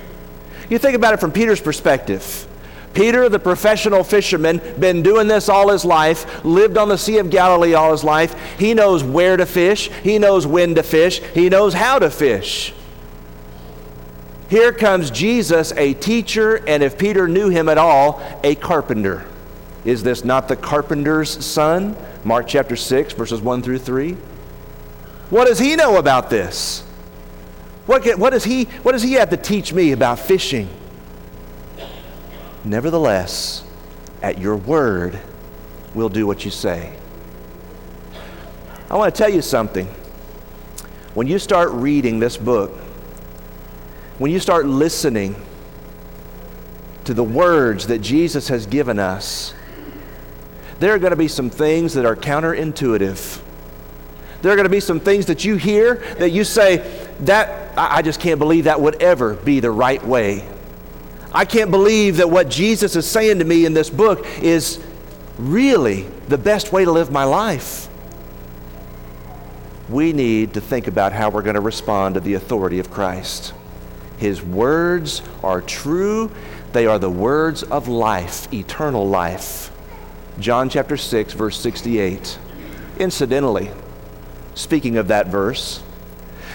you 0.71 0.79
think 0.79 0.95
about 0.95 1.15
it 1.15 1.21
from 1.21 1.33
Peter's 1.33 1.61
perspective. 1.61 2.48
Peter, 2.99 3.29
the 3.29 3.39
professional 3.39 4.03
fisherman, 4.03 4.61
been 4.81 5.05
doing 5.05 5.29
this 5.29 5.49
all 5.49 5.69
his 5.69 5.85
life, 5.85 6.45
lived 6.45 6.77
on 6.77 6.89
the 6.89 6.99
Sea 6.99 7.19
of 7.19 7.31
Galilee 7.31 7.73
all 7.73 7.93
his 7.93 8.03
life. 8.03 8.35
He 8.59 8.75
knows 8.75 9.05
where 9.05 9.37
to 9.37 9.47
fish, 9.47 9.89
he 10.03 10.19
knows 10.19 10.49
when 10.49 10.75
to 10.75 10.83
fish, 10.83 11.21
he 11.33 11.49
knows 11.49 11.75
how 11.75 12.01
to 12.01 12.11
fish. 12.11 12.75
Here 14.51 14.73
comes 14.73 15.13
Jesus, 15.13 15.71
a 15.77 15.95
teacher, 15.95 16.57
and 16.67 16.83
if 16.83 16.99
Peter 16.99 17.29
knew 17.29 17.51
him 17.51 17.69
at 17.69 17.79
all, 17.79 18.21
a 18.43 18.57
carpenter. 18.57 19.25
Is 19.85 20.03
this 20.03 20.25
not 20.25 20.49
the 20.49 20.57
carpenter's 20.57 21.47
son? 21.47 21.97
Mark 22.25 22.49
chapter 22.49 22.75
6, 22.75 23.13
verses 23.13 23.41
1 23.41 23.63
through 23.63 23.79
3. 23.79 24.15
What 25.31 25.47
does 25.47 25.61
he 25.61 25.77
know 25.77 25.99
about 25.99 26.31
this? 26.31 26.81
What, 27.87 28.03
does 28.03 28.43
he, 28.43 28.65
what 28.83 28.91
does 28.91 29.05
he 29.05 29.13
have 29.13 29.31
to 29.31 29.37
teach 29.37 29.73
me 29.73 29.93
about 29.93 30.19
fishing? 30.19 30.69
Nevertheless, 32.65 33.65
at 34.23 34.39
your 34.39 34.57
word, 34.57 35.19
we'll 35.95 36.09
do 36.09 36.27
what 36.27 36.45
you 36.45 36.51
say. 36.51 36.93
I 38.91 38.97
want 38.97 39.15
to 39.15 39.19
tell 39.19 39.31
you 39.31 39.43
something. 39.43 39.87
When 41.15 41.27
you 41.27 41.39
start 41.39 41.71
reading 41.73 42.19
this 42.19 42.37
book, 42.37 42.73
when 44.19 44.31
you 44.31 44.41
start 44.41 44.67
listening 44.67 45.37
to 47.05 47.15
the 47.15 47.25
words 47.25 47.87
that 47.87 48.01
Jesus 48.01 48.49
has 48.49 48.67
given 48.67 48.99
us, 48.99 49.55
there 50.81 50.95
are 50.95 50.99
going 50.99 51.11
to 51.11 51.17
be 51.17 51.29
some 51.29 51.51
things 51.51 51.95
that 51.95 52.05
are 52.05 52.17
counterintuitive. 52.17 53.41
There 54.43 54.53
are 54.53 54.57
going 54.57 54.65
to 54.65 54.71
be 54.71 54.81
some 54.81 55.01
things 55.01 55.27
that 55.27 55.45
you 55.45 55.57
hear 55.57 55.97
that 56.19 56.31
you 56.31 56.45
say, 56.45 57.09
that 57.21 57.77
I 57.77 58.03
just 58.03 58.21
can't 58.21 58.39
believe 58.39 58.65
that 58.65 58.81
would 58.81 59.03
ever 59.03 59.35
be 59.35 59.61
the 59.61 59.71
right 59.71 60.05
way 60.05 60.47
I 61.33 61.45
can't 61.45 61.71
believe 61.71 62.17
that 62.19 62.31
what 62.31 62.49
Jesus 62.49 62.97
is 62.97 63.07
saying 63.07 63.39
to 63.41 63.45
me 63.45 63.67
in 63.67 63.75
this 63.75 63.91
book 63.91 64.27
is 64.41 64.83
really 65.37 66.03
the 66.29 66.39
best 66.39 66.73
way 66.73 66.85
to 66.85 66.91
live 66.91 67.11
my 67.11 67.25
life. 67.25 67.89
We 69.89 70.13
need 70.13 70.55
to 70.55 70.61
think 70.61 70.87
about 70.87 71.13
how 71.13 71.31
we're 71.31 71.43
going 71.43 71.55
to 71.55 71.61
respond 71.61 72.15
to 72.15 72.21
the 72.21 72.35
authority 72.35 72.79
of 72.79 72.91
Christ. 72.91 73.55
His 74.17 74.43
words 74.43 75.23
are 75.43 75.61
true, 75.61 76.31
they 76.73 76.87
are 76.87 76.99
the 76.99 77.11
words 77.11 77.63
of 77.63 77.89
life, 77.89 78.53
eternal 78.53 79.07
life. 79.07 79.71
John 80.41 80.69
chapter 80.69 80.97
6, 80.97 81.35
verse 81.35 81.59
68. 81.59 82.39
Incidentally, 82.99 83.71
speaking 84.55 84.97
of 84.97 85.09
that 85.09 85.29
verse, 85.29 85.83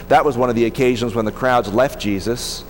that 0.10 0.26
was 0.26 0.38
one 0.38 0.50
of 0.50 0.56
the 0.56 0.66
occasions 0.66 1.16
when 1.16 1.26
the 1.26 1.32
crowds 1.32 1.74
left 1.74 2.00
Jesus 2.00 2.64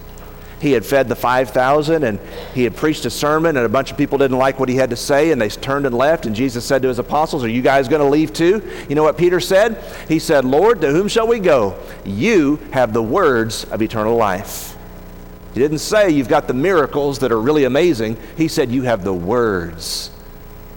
he 0.63 0.72
had 0.72 0.86
fed 0.86 1.10
the 1.10 1.15
5,000 1.15 2.05
and 2.05 2.20
he 2.53 2.63
had 2.63 2.74
preached 2.74 3.03
a 3.03 3.10
sermon, 3.10 3.58
and 3.58 3.65
a 3.65 3.70
bunch 3.70 3.91
of 3.91 3.98
people 3.98 4.17
didn't 4.17 4.38
like 4.38 4.62
what 4.62 4.70
he 4.70 4.77
had 4.77 4.91
to 4.91 4.96
say, 4.96 5.32
and 5.32 5.41
they 5.41 5.50
turned 5.50 5.86
and 5.86 5.93
left. 5.93 6.25
And 6.25 6.34
Jesus 6.34 6.63
said 6.63 6.82
to 6.84 6.88
his 6.88 7.00
apostles, 7.00 7.43
Are 7.43 7.50
you 7.50 7.62
guys 7.62 7.89
going 7.89 8.01
to 8.01 8.08
leave 8.08 8.32
too? 8.32 8.65
You 8.88 8.96
know 8.96 9.03
what 9.03 9.17
Peter 9.17 9.41
said? 9.41 9.84
He 10.08 10.20
said, 10.20 10.46
Lord, 10.46 10.79
to 10.79 10.89
whom 10.89 11.10
shall 11.10 11.27
we 11.27 11.39
go? 11.39 11.77
You 12.05 12.62
have 12.72 12.93
the 12.93 13.03
words 13.03 13.65
of 13.65 13.82
eternal 13.82 14.15
life. 14.15 14.77
He 15.53 15.60
didn't 15.60 15.79
say 15.79 16.10
you've 16.10 16.29
got 16.29 16.48
the 16.48 16.53
miracles 16.53 17.20
that 17.20 17.34
are 17.34 17.41
really 17.41 17.65
amazing. 17.65 18.15
He 18.38 18.48
said 18.48 18.72
you 18.72 18.84
have 18.84 19.03
the 19.03 19.13
words 19.13 20.12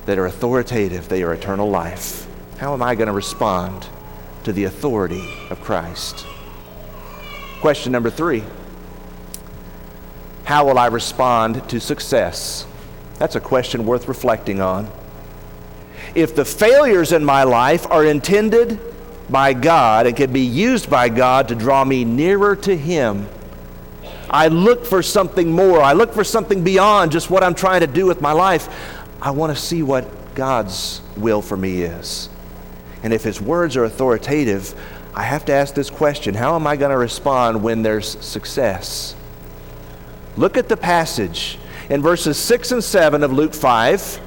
that 0.07 0.19
are 0.19 0.27
authoritative, 0.27 1.09
they 1.09 1.23
are 1.23 1.33
eternal 1.33 1.71
life. 1.71 2.27
How 2.59 2.75
am 2.75 2.83
I 2.83 2.97
going 2.97 3.07
to 3.07 3.13
respond 3.13 3.87
to 4.43 4.53
the 4.53 4.65
authority 4.65 5.33
of 5.49 5.61
Christ? 5.61 6.27
Question 7.61 7.93
number 7.93 8.11
three. 8.11 8.43
How 10.47 10.65
will 10.65 10.79
I 10.79 10.87
respond 10.87 11.69
to 11.71 11.81
success? 11.81 12.69
That's 13.19 13.35
a 13.35 13.41
question 13.41 13.85
worth 13.85 14.07
reflecting 14.07 14.61
on. 14.61 14.89
If 16.15 16.37
the 16.37 16.45
failures 16.45 17.11
in 17.11 17.25
my 17.25 17.43
life 17.43 17.85
are 17.91 18.05
intended 18.05 18.79
by 19.29 19.55
God 19.55 20.07
and 20.07 20.17
can 20.17 20.33
be 20.33 20.43
used 20.43 20.89
by 20.89 21.09
God 21.09 21.49
to 21.49 21.57
draw 21.57 21.85
me 21.85 22.05
nearer 22.05 22.55
to 22.55 22.77
Him, 22.77 23.29
I 24.31 24.47
look 24.47 24.87
for 24.87 25.03
something 25.03 25.51
more. 25.51 25.83
I 25.83 25.95
look 25.95 26.13
for 26.13 26.23
something 26.23 26.63
beyond 26.63 27.11
just 27.11 27.29
what 27.29 27.43
I'm 27.43 27.57
trying 27.57 27.81
to 27.81 27.89
do 27.89 28.07
with 28.07 28.21
my 28.21 28.31
life. 28.31 28.69
I 29.21 29.33
want 29.33 29.53
to 29.53 29.61
see 29.61 29.83
what 29.83 30.37
God's 30.37 31.01
will 31.17 31.43
for 31.43 31.57
me 31.57 31.83
is. 31.83 32.29
And 33.03 33.13
if 33.13 33.25
His 33.25 33.41
words 33.41 33.77
are 33.77 33.83
authoritative, 33.83 34.81
I 35.13 35.25
have 35.25 35.45
to 35.47 35.53
ask 35.53 35.75
this 35.75 35.91
question 35.91 36.35
How 36.35 36.55
am 36.55 36.69
I 36.69 36.77
going 36.77 36.93
to 36.93 36.99
respond 36.99 37.65
when 37.65 37.83
there's 37.83 38.25
success? 38.25 39.17
Look 40.37 40.57
at 40.57 40.69
the 40.69 40.77
passage 40.77 41.59
in 41.89 42.03
verses 42.03 42.37
6 42.37 42.73
and 42.73 42.85
7 42.85 43.23
of 43.23 43.33
Luke 43.33 43.55
5. 43.55 44.21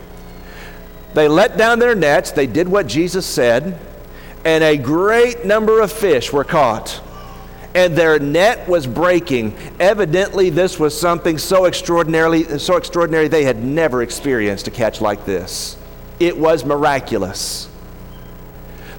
They 1.13 1.27
let 1.27 1.57
down 1.57 1.79
their 1.79 1.95
nets, 1.95 2.31
they 2.31 2.47
did 2.47 2.67
what 2.67 2.87
Jesus 2.87 3.25
said, 3.25 3.79
and 4.45 4.63
a 4.63 4.77
great 4.77 5.45
number 5.45 5.81
of 5.81 5.91
fish 5.91 6.31
were 6.31 6.43
caught. 6.43 7.01
And 7.75 7.95
their 7.95 8.17
net 8.17 8.67
was 8.67 8.87
breaking. 8.87 9.55
Evidently, 9.79 10.49
this 10.49 10.79
was 10.79 10.99
something 10.99 11.37
so 11.37 11.65
extraordinarily 11.65 12.57
so 12.57 12.77
extraordinary 12.77 13.27
they 13.27 13.43
had 13.43 13.63
never 13.63 14.01
experienced 14.01 14.67
a 14.67 14.71
catch 14.71 15.01
like 15.01 15.25
this. 15.25 15.77
It 16.19 16.35
was 16.37 16.65
miraculous. 16.65 17.69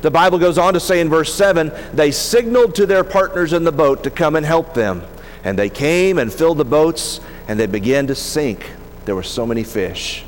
The 0.02 0.10
Bible 0.10 0.38
goes 0.38 0.56
on 0.56 0.74
to 0.74 0.80
say 0.80 1.00
in 1.00 1.08
verse 1.08 1.34
7 1.34 1.72
they 1.92 2.10
signaled 2.10 2.76
to 2.76 2.86
their 2.86 3.04
partners 3.04 3.52
in 3.52 3.64
the 3.64 3.72
boat 3.72 4.04
to 4.04 4.10
come 4.10 4.36
and 4.36 4.46
help 4.46 4.72
them. 4.72 5.02
And 5.44 5.58
they 5.58 5.70
came 5.70 6.18
and 6.18 6.32
filled 6.32 6.58
the 6.58 6.64
boats, 6.64 7.20
and 7.48 7.58
they 7.58 7.66
began 7.66 8.06
to 8.08 8.14
sink. 8.14 8.70
There 9.04 9.14
were 9.14 9.22
so 9.22 9.46
many 9.46 9.64
fish. 9.64 10.24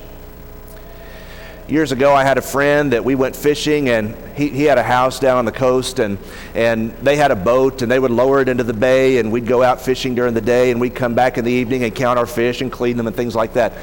Years 1.69 1.93
ago, 1.93 2.13
I 2.13 2.25
had 2.25 2.39
a 2.39 2.43
friend 2.43 2.93
that 2.93 3.05
we 3.05 3.15
went 3.15 3.37
fishing, 3.37 3.89
and 3.89 4.17
he, 4.37 4.49
he 4.49 4.65
had 4.65 4.79
a 4.79 4.83
house 4.83 5.21
down 5.21 5.39
on 5.39 5.45
the 5.45 5.53
coast, 5.53 6.01
and, 6.01 6.19
and 6.55 6.91
they 6.99 7.17
had 7.17 7.31
a 7.31 7.37
boat, 7.37 7.83
and 7.83 7.91
they 7.91 7.99
would 7.99 8.11
lower 8.11 8.41
it 8.41 8.49
into 8.49 8.65
the 8.65 8.73
bay, 8.73 9.19
and 9.19 9.31
we'd 9.31 9.47
go 9.47 9.63
out 9.63 9.81
fishing 9.81 10.15
during 10.15 10.35
the 10.35 10.41
day, 10.41 10.71
and 10.71 10.81
we'd 10.81 10.95
come 10.95 11.15
back 11.15 11.39
in 11.39 11.45
the 11.45 11.53
evening 11.53 11.85
and 11.85 11.95
count 11.95 12.19
our 12.19 12.27
fish 12.27 12.61
and 12.61 12.73
clean 12.73 12.97
them 12.97 13.07
and 13.07 13.15
things 13.15 13.35
like 13.35 13.55
that. 13.55 13.75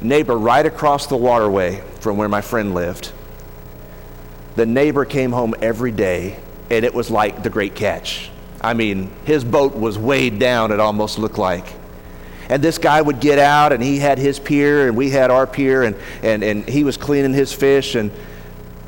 Neighbor 0.00 0.36
right 0.36 0.64
across 0.64 1.06
the 1.06 1.16
waterway 1.16 1.82
from 2.00 2.16
where 2.16 2.28
my 2.28 2.40
friend 2.40 2.74
lived. 2.74 3.12
The 4.56 4.66
neighbor 4.66 5.04
came 5.04 5.32
home 5.32 5.54
every 5.60 5.92
day, 5.92 6.40
and 6.70 6.84
it 6.84 6.94
was 6.94 7.10
like 7.10 7.42
the 7.42 7.50
great 7.50 7.74
catch. 7.74 8.30
I 8.66 8.74
mean, 8.74 9.12
his 9.24 9.44
boat 9.44 9.76
was 9.76 9.96
weighed 9.96 10.40
down, 10.40 10.72
it 10.72 10.80
almost 10.80 11.20
looked 11.20 11.38
like. 11.38 11.72
And 12.48 12.60
this 12.60 12.78
guy 12.78 13.00
would 13.00 13.20
get 13.20 13.38
out, 13.38 13.72
and 13.72 13.80
he 13.80 14.00
had 14.00 14.18
his 14.18 14.40
pier, 14.40 14.88
and 14.88 14.96
we 14.96 15.08
had 15.08 15.30
our 15.30 15.46
pier, 15.46 15.84
and, 15.84 15.94
and, 16.24 16.42
and 16.42 16.68
he 16.68 16.82
was 16.82 16.96
cleaning 16.96 17.32
his 17.32 17.52
fish, 17.52 17.94
and 17.94 18.10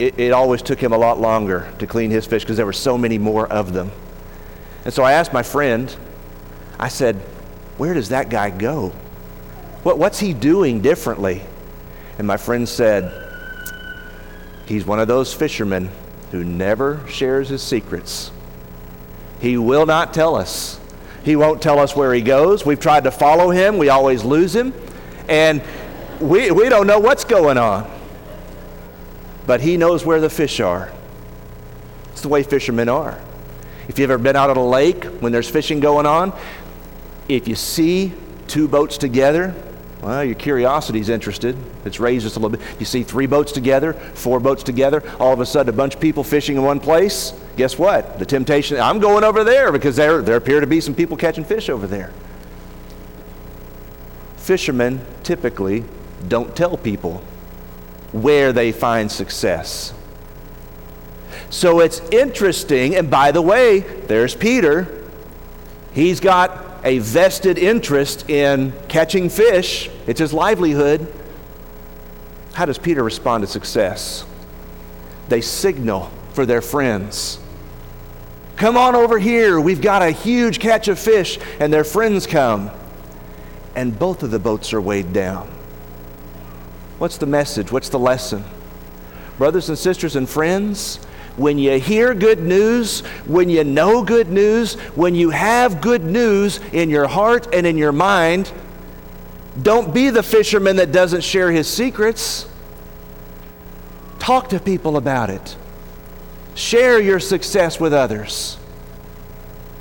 it, 0.00 0.18
it 0.18 0.32
always 0.32 0.62
took 0.62 0.80
him 0.80 0.92
a 0.92 0.99
lot 0.99 1.20
longer 1.20 1.73
to 1.78 1.87
clean 1.87 2.11
his 2.11 2.26
fish 2.26 2.42
because 2.42 2.56
there 2.56 2.66
were 2.66 2.73
so 2.73 2.99
many 2.99 3.18
more 3.18 3.47
of 3.47 3.73
them. 3.73 3.92
And 4.85 4.92
so 4.92 5.04
I 5.04 5.12
asked 5.12 5.32
my 5.32 5.44
friend, 5.44 5.94
I 6.76 6.88
said, 6.88 7.14
Where 7.76 7.94
does 7.94 8.08
that 8.08 8.30
guy 8.30 8.50
go? 8.50 8.88
What, 9.85 9.97
what's 9.97 10.18
he 10.18 10.35
doing 10.35 10.80
differently? 10.80 11.42
And 12.18 12.26
my 12.26 12.37
friend 12.37 12.68
said, 12.68 13.12
He's 14.66 14.85
one 14.85 14.99
of 14.99 15.06
those 15.06 15.32
fishermen 15.32 15.88
who 16.32 16.42
never 16.42 17.06
shares 17.08 17.49
his 17.49 17.62
secrets. 17.62 18.32
He 19.40 19.57
will 19.57 19.87
not 19.87 20.12
tell 20.12 20.35
us. 20.35 20.80
He 21.23 21.37
won't 21.37 21.61
tell 21.61 21.78
us 21.78 21.95
where 21.95 22.12
he 22.14 22.23
goes. 22.23 22.64
We've 22.64 22.80
tried 22.80 23.04
to 23.04 23.11
follow 23.11 23.50
him, 23.50 23.78
we 23.78 23.88
always 23.88 24.25
lose 24.25 24.54
him, 24.54 24.73
and 25.28 25.62
we, 26.21 26.50
we 26.50 26.68
don't 26.68 26.87
know 26.87 26.99
what's 26.99 27.25
going 27.25 27.59
on. 27.59 27.90
But 29.47 29.61
he 29.61 29.76
knows 29.76 30.04
where 30.04 30.21
the 30.21 30.30
fish 30.30 30.61
are. 30.61 30.92
It's 32.12 32.23
the 32.23 32.28
way 32.28 32.42
fishermen 32.42 32.88
are. 32.88 33.21
If 33.88 33.99
you've 33.99 34.11
ever 34.11 34.23
been 34.23 34.37
out 34.37 34.50
on 34.50 34.57
a 34.57 34.66
lake 34.66 35.04
when 35.04 35.33
there's 35.33 35.49
fishing 35.49 35.80
going 35.80 36.07
on, 36.07 36.33
if 37.28 37.47
you 37.49 37.54
see 37.54 38.12
two 38.47 38.68
boats 38.68 38.99
together, 38.99 39.54
Well, 40.02 40.25
your 40.25 40.35
curiosity's 40.35 41.09
interested. 41.09 41.57
It's 41.85 41.99
raised 41.99 42.25
just 42.25 42.37
a 42.37 42.38
little 42.38 42.57
bit. 42.57 42.66
You 42.78 42.87
see 42.87 43.02
three 43.02 43.26
boats 43.26 43.50
together, 43.52 43.92
four 43.92 44.38
boats 44.40 44.62
together, 44.62 45.02
all 45.18 45.33
of 45.33 45.40
a 45.40 45.47
sudden 45.47 45.73
a 45.73 45.76
bunch 45.76 45.95
of 45.95 46.00
people 46.00 46.23
fishing 46.23 46.57
in 46.57 46.62
one 46.62 46.78
place. 46.80 47.33
Guess 47.59 47.77
what? 47.77 48.21
The 48.21 48.25
temptation, 48.25 48.79
I'm 48.79 49.00
going 49.00 49.25
over 49.25 49.43
there 49.43 49.73
because 49.73 49.97
there, 49.97 50.23
there 50.23 50.37
appear 50.37 50.61
to 50.61 50.67
be 50.69 50.81
some 50.81 50.95
people 50.95 51.17
catching 51.17 51.45
fish 51.45 51.69
over 51.69 51.88
there. 51.88 52.12
Fishermen 54.37 55.05
typically 55.25 55.83
don't 56.29 56.55
tell 56.55 56.77
people 56.77 57.21
where 58.12 58.53
they 58.53 58.71
find 58.71 59.11
success. 59.11 59.93
So 61.50 61.81
it's 61.81 61.99
interesting, 62.11 62.95
and 62.95 63.11
by 63.11 63.33
the 63.33 63.43
way, 63.43 63.81
there's 63.81 64.37
Peter. 64.37 64.87
He's 65.93 66.21
got 66.21 66.65
a 66.85 67.00
vested 67.00 67.59
interest 67.59 68.31
in 68.31 68.73
catching 68.87 69.29
fish, 69.29 69.91
it's 70.07 70.21
his 70.21 70.33
livelihood. 70.33 71.12
How 72.53 72.67
does 72.67 72.79
Peter 72.79 73.03
respond 73.03 73.43
to 73.43 73.49
success? 73.49 74.25
They 75.29 75.41
signal 75.41 76.12
for 76.35 76.47
their 76.47 76.62
friends. 76.62 77.41
Come 78.59 78.77
on 78.77 78.97
over 78.97 79.21
here. 79.21 79.61
We've 79.61 79.81
got 79.81 80.03
a 80.03 80.11
huge 80.11 80.59
catch 80.59 80.88
of 80.88 80.99
fish. 80.99 81.38
And 81.61 81.73
their 81.73 81.85
friends 81.85 82.27
come. 82.27 82.73
And 83.77 83.97
both 83.97 84.25
of 84.25 84.33
the 84.33 84.41
boats 84.41 84.73
are 84.73 84.81
weighed 84.81 85.12
down. 85.12 85.47
What's 86.99 87.19
the 87.19 87.27
message? 87.27 87.71
What's 87.71 87.88
the 87.88 88.00
lesson? 88.00 88.45
Brothers 89.37 89.69
and 89.69 89.79
sisters 89.79 90.17
and 90.17 90.29
friends, 90.29 90.97
when 91.37 91.57
you 91.57 91.79
hear 91.79 92.12
good 92.15 92.41
news, 92.41 93.03
when 93.27 93.49
you 93.49 93.62
know 93.62 94.03
good 94.03 94.29
news, 94.29 94.75
when 94.97 95.15
you 95.15 95.31
have 95.31 95.81
good 95.81 96.03
news 96.03 96.59
in 96.73 96.91
your 96.91 97.07
heart 97.07 97.55
and 97.55 97.65
in 97.65 97.79
your 97.79 97.93
mind, 97.93 98.53
don't 99.62 99.95
be 99.95 100.11
the 100.11 100.25
fisherman 100.25 100.77
that 100.77 100.91
doesn't 100.91 101.21
share 101.21 101.53
his 101.53 101.69
secrets. 101.69 102.49
Talk 104.19 104.49
to 104.49 104.59
people 104.59 104.97
about 104.97 105.31
it. 105.31 105.57
Share 106.59 107.00
your 107.00 107.21
success 107.21 107.79
with 107.79 107.93
others. 107.93 108.59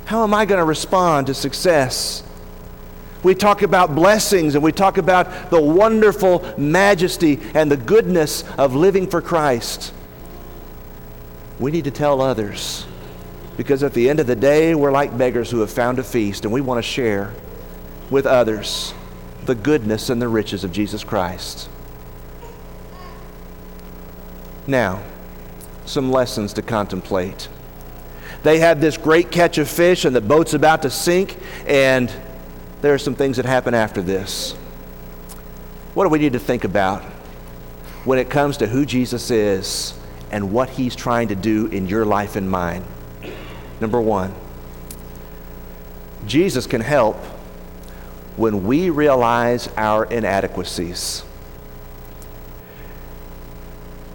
How 0.04 0.22
am 0.22 0.32
I 0.32 0.44
going 0.44 0.58
to 0.60 0.64
respond 0.64 1.26
to 1.26 1.34
success? 1.34 2.22
We 3.22 3.34
talk 3.34 3.62
about 3.62 3.94
blessings 3.94 4.54
and 4.54 4.62
we 4.62 4.72
talk 4.72 4.96
about 4.96 5.50
the 5.50 5.60
wonderful 5.60 6.54
majesty 6.56 7.40
and 7.52 7.70
the 7.70 7.76
goodness 7.76 8.44
of 8.56 8.74
living 8.74 9.08
for 9.08 9.20
Christ 9.20 9.92
we 11.58 11.70
need 11.70 11.84
to 11.84 11.90
tell 11.90 12.20
others. 12.20 12.86
Because 13.56 13.82
at 13.82 13.92
the 13.92 14.08
end 14.08 14.20
of 14.20 14.26
the 14.26 14.36
day, 14.36 14.74
we're 14.74 14.92
like 14.92 15.16
beggars 15.16 15.50
who 15.50 15.60
have 15.60 15.70
found 15.70 15.98
a 15.98 16.04
feast, 16.04 16.44
and 16.44 16.54
we 16.54 16.60
want 16.60 16.78
to 16.78 16.88
share 16.88 17.34
with 18.10 18.26
others 18.26 18.94
the 19.44 19.54
goodness 19.54 20.10
and 20.10 20.22
the 20.22 20.28
riches 20.28 20.62
of 20.62 20.70
Jesus 20.70 21.02
Christ. 21.02 21.68
Now, 24.66 25.02
some 25.88 26.10
lessons 26.10 26.52
to 26.54 26.62
contemplate. 26.62 27.48
They 28.42 28.60
have 28.60 28.80
this 28.80 28.96
great 28.96 29.30
catch 29.30 29.58
of 29.58 29.68
fish, 29.68 30.04
and 30.04 30.14
the 30.14 30.20
boat's 30.20 30.54
about 30.54 30.82
to 30.82 30.90
sink, 30.90 31.36
and 31.66 32.12
there 32.82 32.94
are 32.94 32.98
some 32.98 33.14
things 33.14 33.36
that 33.36 33.46
happen 33.46 33.74
after 33.74 34.00
this. 34.00 34.52
What 35.94 36.04
do 36.04 36.10
we 36.10 36.18
need 36.18 36.34
to 36.34 36.38
think 36.38 36.64
about 36.64 37.02
when 38.04 38.18
it 38.18 38.30
comes 38.30 38.56
to 38.58 38.66
who 38.66 38.86
Jesus 38.86 39.30
is 39.30 39.98
and 40.30 40.52
what 40.52 40.70
He's 40.70 40.94
trying 40.96 41.28
to 41.28 41.34
do 41.34 41.66
in 41.66 41.86
your 41.86 42.04
life 42.04 42.36
and 42.36 42.50
mine. 42.50 42.84
Number 43.80 44.00
one, 44.00 44.34
Jesus 46.26 46.66
can 46.66 46.80
help 46.80 47.16
when 48.36 48.64
we 48.64 48.90
realize 48.90 49.68
our 49.76 50.04
inadequacies. 50.04 51.24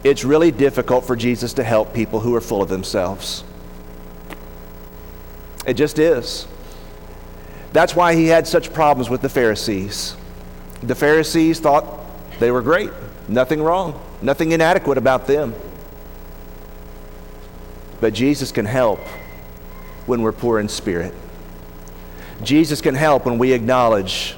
It's 0.03 0.25
really 0.25 0.51
difficult 0.51 1.05
for 1.05 1.15
Jesus 1.15 1.53
to 1.53 1.63
help 1.63 1.93
people 1.93 2.19
who 2.19 2.36
are 2.36 2.41
full 2.41 2.62
of 2.62 2.69
themselves. 2.69 3.43
It 5.65 5.75
just 5.75 5.98
is. 5.98 6.45
That's 7.72 7.95
why 7.95 8.15
he 8.15 8.27
had 8.27 8.48
such 8.48 8.74
problems 8.74 9.10
with 9.10 9.22
the 9.22 9.29
Pharisees. 9.29 10.16
The 10.81 10.96
Pharisees 10.96 11.59
thought 11.59 11.85
they 12.39 12.51
were 12.51 12.61
great, 12.61 12.92
nothing 13.27 13.61
wrong, 13.61 14.00
nothing 14.22 14.51
inadequate 14.51 14.98
about 14.98 15.25
them. 15.25 15.55
But 18.01 18.13
Jesus 18.13 18.51
can 18.51 18.66
help 18.66 19.00
when 20.05 20.22
we're 20.22 20.33
poor 20.33 20.59
in 20.59 20.68
spirit. 20.68 21.13
Jesus 22.44 22.81
can 22.81 22.96
help 22.96 23.25
when 23.25 23.37
we 23.37 23.53
acknowledge, 23.53 24.35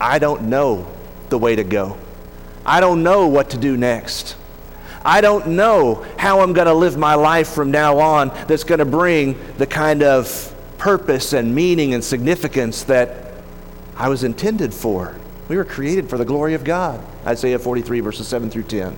I 0.00 0.18
don't 0.18 0.48
know 0.48 0.92
the 1.28 1.38
way 1.38 1.54
to 1.54 1.62
go. 1.62 1.96
I 2.66 2.80
don't 2.80 3.04
know 3.04 3.28
what 3.28 3.50
to 3.50 3.58
do 3.58 3.76
next. 3.76 4.34
I 5.04 5.20
don't 5.20 5.48
know 5.48 6.06
how 6.18 6.40
I'm 6.40 6.52
going 6.52 6.66
to 6.66 6.74
live 6.74 6.96
my 6.96 7.14
life 7.14 7.48
from 7.48 7.70
now 7.70 7.98
on 7.98 8.28
that's 8.46 8.64
going 8.64 8.80
to 8.80 8.84
bring 8.84 9.38
the 9.56 9.66
kind 9.66 10.02
of 10.02 10.54
purpose 10.78 11.32
and 11.32 11.54
meaning 11.54 11.94
and 11.94 12.02
significance 12.02 12.84
that 12.84 13.32
I 13.96 14.08
was 14.08 14.24
intended 14.24 14.72
for. 14.72 15.16
We 15.48 15.56
were 15.56 15.64
created 15.64 16.08
for 16.08 16.18
the 16.18 16.24
glory 16.24 16.54
of 16.54 16.64
God. 16.64 17.04
Isaiah 17.26 17.58
43, 17.58 18.00
verses 18.00 18.28
7 18.28 18.50
through 18.50 18.64
10. 18.64 18.96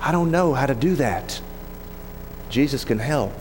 I 0.00 0.12
don't 0.12 0.30
know 0.30 0.54
how 0.54 0.66
to 0.66 0.74
do 0.74 0.94
that. 0.96 1.40
Jesus 2.48 2.84
can 2.84 2.98
help 2.98 3.32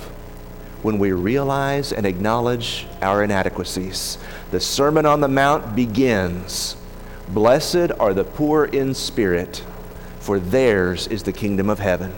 when 0.82 1.00
we 1.00 1.12
realize 1.12 1.94
and 1.94 2.06
acknowledge 2.06 2.88
our 3.02 3.24
inadequacies. 3.24 4.18
The 4.52 4.60
Sermon 4.60 5.06
on 5.06 5.22
the 5.22 5.28
Mount 5.28 5.76
begins 5.76 6.76
Blessed 7.30 7.92
are 7.98 8.14
the 8.14 8.26
poor 8.26 8.66
in 8.66 8.94
spirit, 8.94 9.64
for 10.22 10.40
theirs 10.40 11.08
is 11.08 11.24
the 11.24 11.34
kingdom 11.34 11.70
of 11.70 11.80
heaven. 11.80 12.14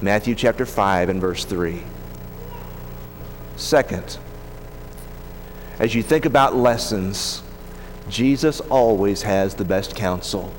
Matthew 0.00 0.36
chapter 0.36 0.64
5 0.64 1.08
and 1.08 1.20
verse 1.20 1.44
3. 1.44 1.82
Second, 3.56 4.18
as 5.80 5.94
you 5.94 6.02
think 6.02 6.24
about 6.24 6.54
lessons, 6.54 7.42
Jesus 8.08 8.60
always 8.60 9.22
has 9.22 9.54
the 9.54 9.64
best 9.64 9.96
counsel. 9.96 10.54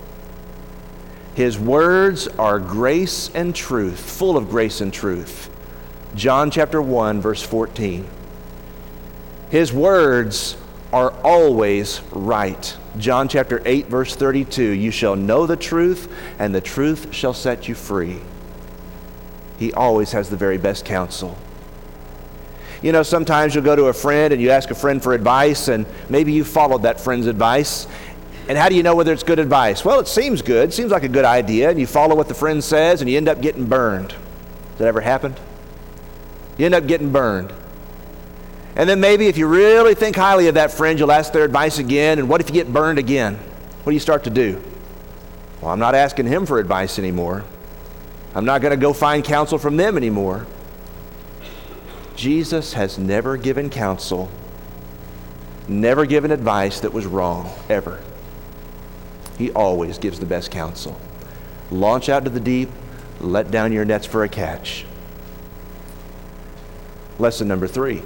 His 1.34 1.58
words 1.58 2.28
are 2.28 2.60
grace 2.60 3.30
and 3.34 3.56
truth, 3.56 4.00
full 4.00 4.36
of 4.36 4.50
grace 4.50 4.82
and 4.82 4.94
truth. 4.94 5.50
John 6.14 6.52
chapter 6.52 6.82
1, 6.82 7.22
verse 7.22 7.42
14. 7.42 8.06
His 9.50 9.72
words 9.72 10.58
are 10.92 11.12
always 11.24 12.02
right. 12.12 12.78
John 12.98 13.28
chapter 13.28 13.62
8, 13.66 13.88
verse 13.88 14.16
32 14.16 14.64
You 14.64 14.92
shall 14.92 15.16
know 15.16 15.46
the 15.46 15.56
truth, 15.56 16.12
and 16.40 16.54
the 16.54 16.62
truth 16.62 17.14
shall 17.14 17.34
set 17.34 17.68
you 17.68 17.76
free. 17.76 18.22
He 19.58 19.74
always 19.74 20.12
has 20.12 20.30
the 20.30 20.38
very 20.38 20.58
best 20.58 20.86
counsel. 20.86 21.38
You 22.82 22.92
know, 22.92 23.04
sometimes 23.04 23.56
you'll 23.56 23.64
go 23.64 23.76
to 23.76 23.86
a 23.86 23.94
friend 23.94 24.34
and 24.34 24.42
you 24.42 24.52
ask 24.52 24.70
a 24.70 24.76
friend 24.76 25.02
for 25.02 25.14
advice, 25.14 25.68
and 25.68 25.86
maybe 26.10 26.34
you 26.34 26.44
followed 26.44 26.84
that 26.84 27.00
friend's 27.00 27.28
advice. 27.28 27.88
And 28.48 28.58
how 28.58 28.70
do 28.70 28.76
you 28.76 28.84
know 28.84 28.96
whether 28.96 29.12
it's 29.12 29.24
good 29.24 29.40
advice? 29.40 29.84
Well, 29.84 30.00
it 30.00 30.08
seems 30.08 30.42
good, 30.42 30.74
seems 30.74 30.92
like 30.92 31.04
a 31.04 31.10
good 31.10 31.26
idea, 31.26 31.70
and 31.70 31.80
you 31.80 31.88
follow 31.88 32.16
what 32.16 32.28
the 32.28 32.36
friend 32.36 32.64
says, 32.64 33.02
and 33.02 33.10
you 33.10 33.18
end 33.18 33.28
up 33.28 33.42
getting 33.42 33.66
burned. 33.66 34.12
Has 34.12 34.80
that 34.80 34.88
ever 34.88 35.02
happened? 35.02 35.40
You 36.58 36.66
end 36.66 36.76
up 36.76 36.86
getting 36.86 37.12
burned. 37.12 37.52
And 38.76 38.90
then 38.90 39.00
maybe 39.00 39.28
if 39.28 39.38
you 39.38 39.48
really 39.48 39.96
think 39.96 40.16
highly 40.16 40.48
of 40.48 40.56
that 40.56 40.72
friend, 40.72 41.00
you'll 41.00 41.12
ask 41.12 41.32
their 41.32 41.46
advice 41.46 41.80
again. 41.80 42.20
And 42.20 42.28
what 42.28 42.42
if 42.42 42.50
you 42.50 42.54
get 42.54 42.72
burned 42.72 43.00
again? 43.00 43.36
What 43.36 43.92
do 43.92 43.94
you 43.94 44.00
start 44.00 44.26
to 44.26 44.30
do? 44.30 44.62
Well, 45.62 45.72
I'm 45.72 45.80
not 45.80 45.96
asking 45.96 46.28
him 46.28 46.46
for 46.46 46.60
advice 46.60 47.00
anymore. 47.00 47.46
I'm 48.34 48.44
not 48.44 48.62
going 48.62 48.72
to 48.72 48.78
go 48.78 48.92
find 48.92 49.24
counsel 49.24 49.58
from 49.58 49.78
them 49.78 49.96
anymore. 49.96 50.46
Jesus 52.16 52.74
has 52.74 52.98
never 52.98 53.38
given 53.38 53.70
counsel, 53.70 54.30
never 55.68 56.06
given 56.06 56.32
advice 56.32 56.82
that 56.82 56.94
was 56.94 57.06
wrong, 57.06 57.50
ever. 57.70 58.02
He 59.38 59.52
always 59.52 59.98
gives 59.98 60.20
the 60.20 60.26
best 60.26 60.52
counsel. 60.52 61.00
Launch 61.72 62.10
out 62.10 62.24
to 62.26 62.30
the 62.30 62.40
deep, 62.40 62.70
let 63.20 63.52
down 63.52 63.72
your 63.72 63.86
nets 63.86 64.06
for 64.06 64.24
a 64.24 64.30
catch. 64.30 64.86
Lesson 67.20 67.48
number 67.48 67.68
three 67.68 68.02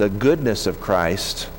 the 0.00 0.08
goodness 0.08 0.66
of 0.66 0.80
Christ, 0.80 1.50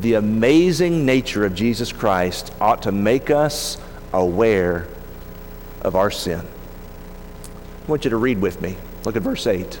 the 0.00 0.14
amazing 0.14 1.04
nature 1.04 1.44
of 1.44 1.54
Jesus 1.54 1.92
Christ 1.92 2.50
ought 2.58 2.84
to 2.84 2.90
make 2.90 3.28
us 3.28 3.76
aware 4.14 4.88
of 5.82 5.94
our 5.94 6.10
sin. 6.10 6.40
I 6.40 7.86
want 7.86 8.04
you 8.04 8.10
to 8.10 8.16
read 8.16 8.40
with 8.40 8.62
me. 8.62 8.76
Look 9.04 9.14
at 9.14 9.20
verse 9.20 9.46
8. 9.46 9.78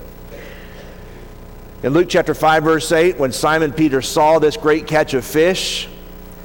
In 1.84 1.94
Luke 1.94 2.08
chapter 2.10 2.34
5, 2.34 2.64
verse 2.64 2.92
8, 2.92 3.16
when 3.16 3.32
Simon 3.32 3.72
Peter 3.72 4.02
saw 4.02 4.38
this 4.38 4.58
great 4.58 4.86
catch 4.86 5.14
of 5.14 5.24
fish, 5.24 5.88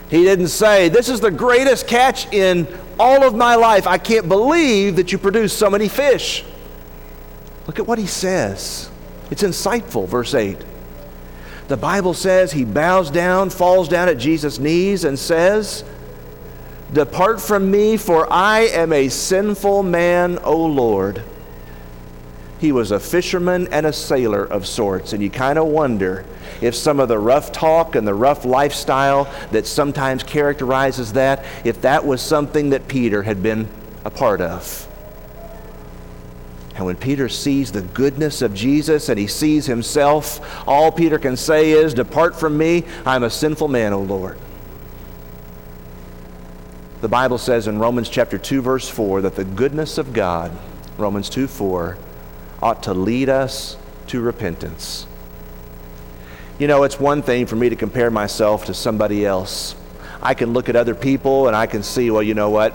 he 0.09 0.23
didn't 0.23 0.47
say, 0.47 0.87
This 0.87 1.09
is 1.09 1.19
the 1.19 1.31
greatest 1.31 1.85
catch 1.85 2.31
in 2.31 2.65
all 2.97 3.25
of 3.25 3.35
my 3.35 3.55
life. 3.55 3.87
I 3.87 3.97
can't 3.97 4.29
believe 4.29 4.95
that 4.95 5.11
you 5.11 5.17
produced 5.17 5.59
so 5.59 5.69
many 5.69 5.89
fish. 5.89 6.45
Look 7.67 7.77
at 7.77 7.85
what 7.85 7.99
he 7.99 8.07
says. 8.07 8.89
It's 9.29 9.43
insightful, 9.43 10.07
verse 10.07 10.33
8. 10.33 10.70
The 11.71 11.77
Bible 11.77 12.13
says 12.13 12.51
he 12.51 12.65
bows 12.65 13.10
down, 13.10 13.49
falls 13.49 13.88
down 13.88 14.10
at 14.10 14.17
Jesus' 14.17 14.60
knees, 14.60 15.05
and 15.05 15.17
says, 15.17 15.86
Depart 16.91 17.39
from 17.39 17.71
me, 17.71 17.95
for 17.95 18.27
I 18.29 18.63
am 18.63 18.91
a 18.91 19.07
sinful 19.07 19.81
man, 19.84 20.38
O 20.43 20.65
Lord. 20.65 21.23
He 22.60 22.73
was 22.73 22.91
a 22.91 22.99
fisherman 22.99 23.69
and 23.71 23.86
a 23.86 23.93
sailor 23.93 24.43
of 24.43 24.67
sorts, 24.67 25.13
and 25.13 25.23
you 25.23 25.29
kind 25.29 25.57
of 25.57 25.67
wonder 25.67 26.25
if 26.60 26.75
some 26.75 26.99
of 26.99 27.07
the 27.07 27.17
rough 27.17 27.53
talk 27.53 27.95
and 27.95 28.05
the 28.05 28.13
rough 28.13 28.43
lifestyle 28.43 29.34
that 29.51 29.65
sometimes 29.65 30.23
characterizes 30.23 31.13
that, 31.13 31.45
if 31.63 31.79
that 31.84 32.05
was 32.05 32.21
something 32.21 32.71
that 32.71 32.89
Peter 32.89 33.23
had 33.23 33.41
been 33.41 33.69
a 34.03 34.10
part 34.10 34.41
of. 34.41 34.90
And 36.82 36.88
when 36.88 36.96
Peter 36.96 37.30
sees 37.30 37.72
the 37.72 37.84
goodness 37.84 38.41
of 38.41 38.56
Jesus 38.56 39.08
and 39.08 39.20
he 39.20 39.28
sees 39.28 39.67
himself, 39.67 40.67
all 40.67 40.91
Peter 40.91 41.20
can 41.20 41.38
say 41.38 41.74
is, 41.74 41.94
Depart 41.94 42.36
from 42.36 42.58
me, 42.58 42.86
I'm 43.06 43.22
a 43.22 43.30
sinful 43.30 43.67
man, 43.67 43.94
O 43.94 44.02
Lord. 44.02 44.39
The 47.02 47.08
Bible 47.08 47.38
says 47.38 47.67
in 47.67 47.78
Romans 47.78 48.10
chapter 48.10 48.39
2 48.39 48.63
verse 48.63 48.89
4 48.89 49.22
that 49.22 49.36
the 49.36 49.44
goodness 49.44 50.00
of 50.00 50.12
God, 50.12 50.58
Romans 50.98 51.30
2 51.30 51.46
4, 51.46 52.00
ought 52.63 52.82
to 52.82 52.96
lead 52.96 53.30
us 53.30 53.78
to 54.08 54.20
repentance. 54.20 55.06
You 56.58 56.65
know, 56.65 56.82
it's 56.82 57.00
one 57.00 57.22
thing 57.22 57.46
for 57.46 57.58
me 57.58 57.70
to 57.70 57.76
compare 57.76 58.10
myself 58.10 58.65
to 58.65 58.74
somebody 58.74 59.24
else. 59.24 59.76
I 60.20 60.34
can 60.34 60.52
look 60.54 60.67
at 60.67 60.76
other 60.76 60.96
people 60.96 61.46
and 61.46 61.56
I 61.56 61.67
can 61.67 61.84
see, 61.84 62.10
well, 62.10 62.24
you 62.24 62.34
know 62.34 62.50
what? 62.50 62.74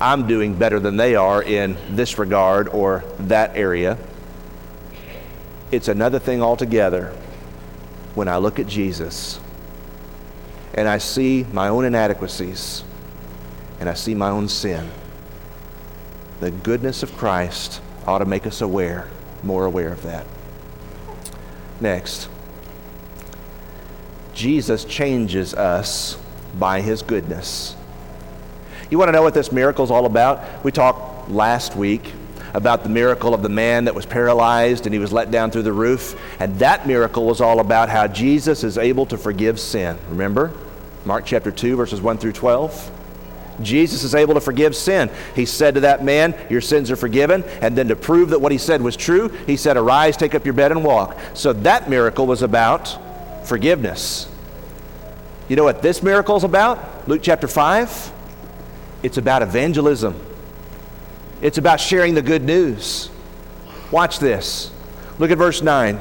I'm 0.00 0.26
doing 0.26 0.54
better 0.56 0.80
than 0.80 0.96
they 0.96 1.14
are 1.14 1.42
in 1.42 1.76
this 1.90 2.18
regard 2.18 2.68
or 2.68 3.04
that 3.20 3.56
area. 3.56 3.96
It's 5.70 5.88
another 5.88 6.18
thing 6.18 6.42
altogether 6.42 7.12
when 8.14 8.28
I 8.28 8.36
look 8.36 8.58
at 8.58 8.66
Jesus 8.66 9.40
and 10.74 10.88
I 10.88 10.98
see 10.98 11.46
my 11.52 11.68
own 11.68 11.84
inadequacies 11.84 12.84
and 13.80 13.88
I 13.88 13.94
see 13.94 14.14
my 14.14 14.30
own 14.30 14.48
sin. 14.48 14.90
The 16.40 16.50
goodness 16.50 17.02
of 17.02 17.16
Christ 17.16 17.80
ought 18.06 18.18
to 18.18 18.24
make 18.24 18.46
us 18.46 18.60
aware, 18.60 19.08
more 19.42 19.64
aware 19.64 19.92
of 19.92 20.02
that. 20.02 20.26
Next, 21.80 22.28
Jesus 24.32 24.84
changes 24.84 25.54
us 25.54 26.18
by 26.58 26.80
his 26.80 27.02
goodness. 27.02 27.76
You 28.90 28.98
want 28.98 29.08
to 29.08 29.12
know 29.12 29.22
what 29.22 29.34
this 29.34 29.52
miracle 29.52 29.84
is 29.84 29.90
all 29.90 30.06
about? 30.06 30.64
We 30.64 30.72
talked 30.72 31.30
last 31.30 31.76
week 31.76 32.12
about 32.54 32.84
the 32.84 32.88
miracle 32.88 33.34
of 33.34 33.42
the 33.42 33.48
man 33.48 33.86
that 33.86 33.94
was 33.94 34.06
paralyzed 34.06 34.86
and 34.86 34.94
he 34.94 34.98
was 34.98 35.12
let 35.12 35.30
down 35.30 35.50
through 35.50 35.62
the 35.62 35.72
roof. 35.72 36.18
And 36.40 36.58
that 36.60 36.86
miracle 36.86 37.26
was 37.26 37.40
all 37.40 37.60
about 37.60 37.88
how 37.88 38.06
Jesus 38.06 38.62
is 38.62 38.78
able 38.78 39.06
to 39.06 39.18
forgive 39.18 39.58
sin. 39.58 39.98
Remember? 40.08 40.52
Mark 41.04 41.26
chapter 41.26 41.50
2, 41.50 41.76
verses 41.76 42.00
1 42.00 42.18
through 42.18 42.32
12. 42.32 42.92
Jesus 43.60 44.02
is 44.02 44.14
able 44.14 44.34
to 44.34 44.40
forgive 44.40 44.74
sin. 44.74 45.10
He 45.34 45.46
said 45.46 45.74
to 45.74 45.80
that 45.80 46.04
man, 46.04 46.34
Your 46.50 46.60
sins 46.60 46.90
are 46.90 46.96
forgiven. 46.96 47.44
And 47.60 47.76
then 47.76 47.88
to 47.88 47.96
prove 47.96 48.30
that 48.30 48.40
what 48.40 48.52
he 48.52 48.58
said 48.58 48.82
was 48.82 48.96
true, 48.96 49.28
he 49.46 49.56
said, 49.56 49.76
Arise, 49.76 50.16
take 50.16 50.34
up 50.34 50.44
your 50.44 50.54
bed, 50.54 50.72
and 50.72 50.84
walk. 50.84 51.16
So 51.34 51.52
that 51.52 51.88
miracle 51.88 52.26
was 52.26 52.42
about 52.42 52.98
forgiveness. 53.46 54.28
You 55.48 55.56
know 55.56 55.64
what 55.64 55.82
this 55.82 56.02
miracle 56.02 56.36
is 56.36 56.44
about? 56.44 57.06
Luke 57.06 57.20
chapter 57.22 57.46
5. 57.46 58.12
It's 59.04 59.18
about 59.18 59.42
evangelism, 59.42 60.18
it's 61.42 61.58
about 61.58 61.78
sharing 61.78 62.14
the 62.14 62.22
good 62.22 62.42
news. 62.42 63.10
Watch 63.90 64.18
this. 64.18 64.72
Look 65.18 65.30
at 65.30 65.38
verse 65.38 65.62
9. 65.62 66.00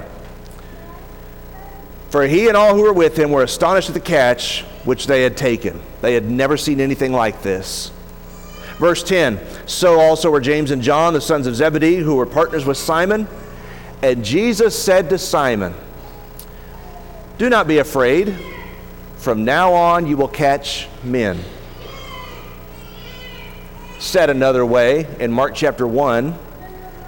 For 2.10 2.24
he 2.24 2.48
and 2.48 2.56
all 2.56 2.76
who 2.76 2.84
were 2.84 2.94
with 2.94 3.20
him 3.20 3.30
were 3.30 3.44
astonished 3.44 3.90
at 3.90 3.94
the 3.94 4.00
catch 4.00 4.62
which 4.86 5.06
they 5.06 5.22
had 5.22 5.36
taken. 5.36 5.82
They 6.02 6.14
had 6.14 6.30
never 6.30 6.56
seen 6.56 6.80
anything 6.80 7.12
like 7.12 7.42
this. 7.42 7.92
Verse 8.78 9.04
10 9.04 9.40
So 9.66 10.00
also 10.00 10.32
were 10.32 10.40
James 10.40 10.72
and 10.72 10.82
John, 10.82 11.14
the 11.14 11.22
sons 11.22 11.46
of 11.46 11.56
Zebedee, 11.56 11.98
who 11.98 12.16
were 12.16 12.26
partners 12.26 12.66
with 12.66 12.78
Simon. 12.78 13.28
And 14.02 14.24
Jesus 14.24 14.82
said 14.82 15.10
to 15.10 15.18
Simon, 15.18 15.74
Do 17.38 17.50
not 17.50 17.68
be 17.68 17.80
afraid. 17.80 18.38
From 19.18 19.44
now 19.44 19.74
on 19.74 20.08
you 20.08 20.16
will 20.16 20.30
catch 20.30 20.88
men. 21.04 21.40
Said 24.04 24.30
another 24.30 24.66
way, 24.66 25.08
in 25.22 25.32
Mark 25.32 25.56
chapter 25.56 25.88
1, 25.88 26.38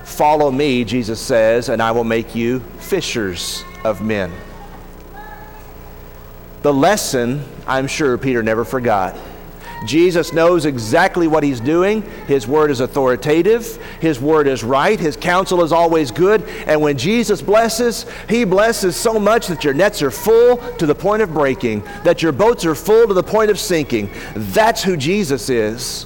Follow 0.05 0.49
me, 0.49 0.85
Jesus 0.85 1.19
says, 1.19 1.67
and 1.67 1.81
I 1.81 1.91
will 1.91 2.05
make 2.05 2.35
you 2.35 2.61
fishers 2.79 3.65
of 3.83 4.01
men. 4.01 4.31
The 6.61 6.73
lesson, 6.73 7.43
I'm 7.67 7.87
sure 7.87 8.17
Peter 8.17 8.41
never 8.41 8.63
forgot. 8.63 9.17
Jesus 9.85 10.31
knows 10.31 10.65
exactly 10.65 11.27
what 11.27 11.43
he's 11.43 11.59
doing. 11.59 12.01
His 12.27 12.47
word 12.47 12.71
is 12.71 12.79
authoritative. 12.79 13.75
His 13.99 14.21
word 14.21 14.47
is 14.47 14.63
right. 14.63 14.97
His 14.97 15.17
counsel 15.17 15.65
is 15.65 15.73
always 15.73 16.11
good. 16.11 16.43
And 16.65 16.79
when 16.79 16.97
Jesus 16.97 17.41
blesses, 17.41 18.05
he 18.29 18.45
blesses 18.45 18.95
so 18.95 19.19
much 19.19 19.47
that 19.47 19.65
your 19.65 19.73
nets 19.73 20.01
are 20.01 20.11
full 20.11 20.57
to 20.77 20.85
the 20.85 20.95
point 20.95 21.21
of 21.21 21.33
breaking, 21.33 21.83
that 22.05 22.23
your 22.23 22.31
boats 22.31 22.63
are 22.63 22.73
full 22.73 23.05
to 23.05 23.13
the 23.13 23.21
point 23.21 23.51
of 23.51 23.59
sinking. 23.59 24.09
That's 24.33 24.81
who 24.81 24.95
Jesus 24.95 25.49
is. 25.49 26.05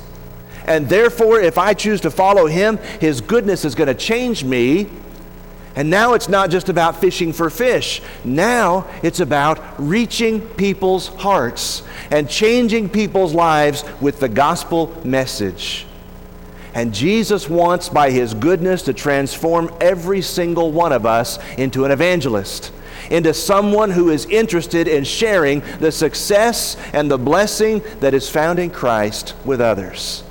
And 0.69 0.87
therefore, 0.87 1.41
if 1.41 1.57
I 1.57 1.73
choose 1.73 1.99
to 2.01 2.11
follow 2.11 2.45
him, 2.45 2.77
his 3.01 3.21
goodness 3.21 3.65
is 3.65 3.73
going 3.73 3.87
to 3.87 3.95
change 3.95 4.43
me. 4.43 4.87
And 5.75 5.89
now 5.89 6.13
it's 6.13 6.29
not 6.29 6.51
just 6.51 6.69
about 6.69 7.01
fishing 7.01 7.33
for 7.33 7.49
fish. 7.49 8.03
Now 8.23 8.87
it's 9.01 9.19
about 9.19 9.59
reaching 9.79 10.41
people's 10.41 11.07
hearts 11.07 11.81
and 12.11 12.29
changing 12.29 12.89
people's 12.89 13.33
lives 13.33 13.83
with 13.99 14.19
the 14.19 14.29
gospel 14.29 14.95
message. 15.03 15.87
And 16.75 16.93
Jesus 16.93 17.49
wants, 17.49 17.89
by 17.89 18.11
his 18.11 18.35
goodness, 18.35 18.83
to 18.83 18.93
transform 18.93 19.73
every 19.81 20.21
single 20.21 20.71
one 20.71 20.91
of 20.91 21.03
us 21.03 21.39
into 21.57 21.83
an 21.83 21.89
evangelist, 21.89 22.71
into 23.09 23.33
someone 23.33 23.89
who 23.89 24.11
is 24.11 24.27
interested 24.27 24.87
in 24.87 25.03
sharing 25.03 25.61
the 25.79 25.91
success 25.91 26.77
and 26.93 27.09
the 27.09 27.17
blessing 27.17 27.81
that 28.01 28.13
is 28.13 28.29
found 28.29 28.59
in 28.59 28.69
Christ 28.69 29.33
with 29.45 29.61
others. 29.61 30.23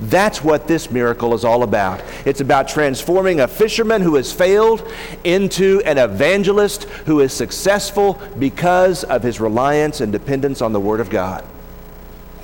That's 0.00 0.42
what 0.42 0.66
this 0.66 0.90
miracle 0.90 1.34
is 1.34 1.44
all 1.44 1.62
about. 1.62 2.02
It's 2.24 2.40
about 2.40 2.68
transforming 2.68 3.40
a 3.40 3.48
fisherman 3.48 4.00
who 4.00 4.14
has 4.14 4.32
failed 4.32 4.90
into 5.24 5.82
an 5.84 5.98
evangelist 5.98 6.84
who 6.84 7.20
is 7.20 7.34
successful 7.34 8.20
because 8.38 9.04
of 9.04 9.22
his 9.22 9.40
reliance 9.40 10.00
and 10.00 10.10
dependence 10.10 10.62
on 10.62 10.72
the 10.72 10.80
Word 10.80 11.00
of 11.00 11.10
God. 11.10 11.44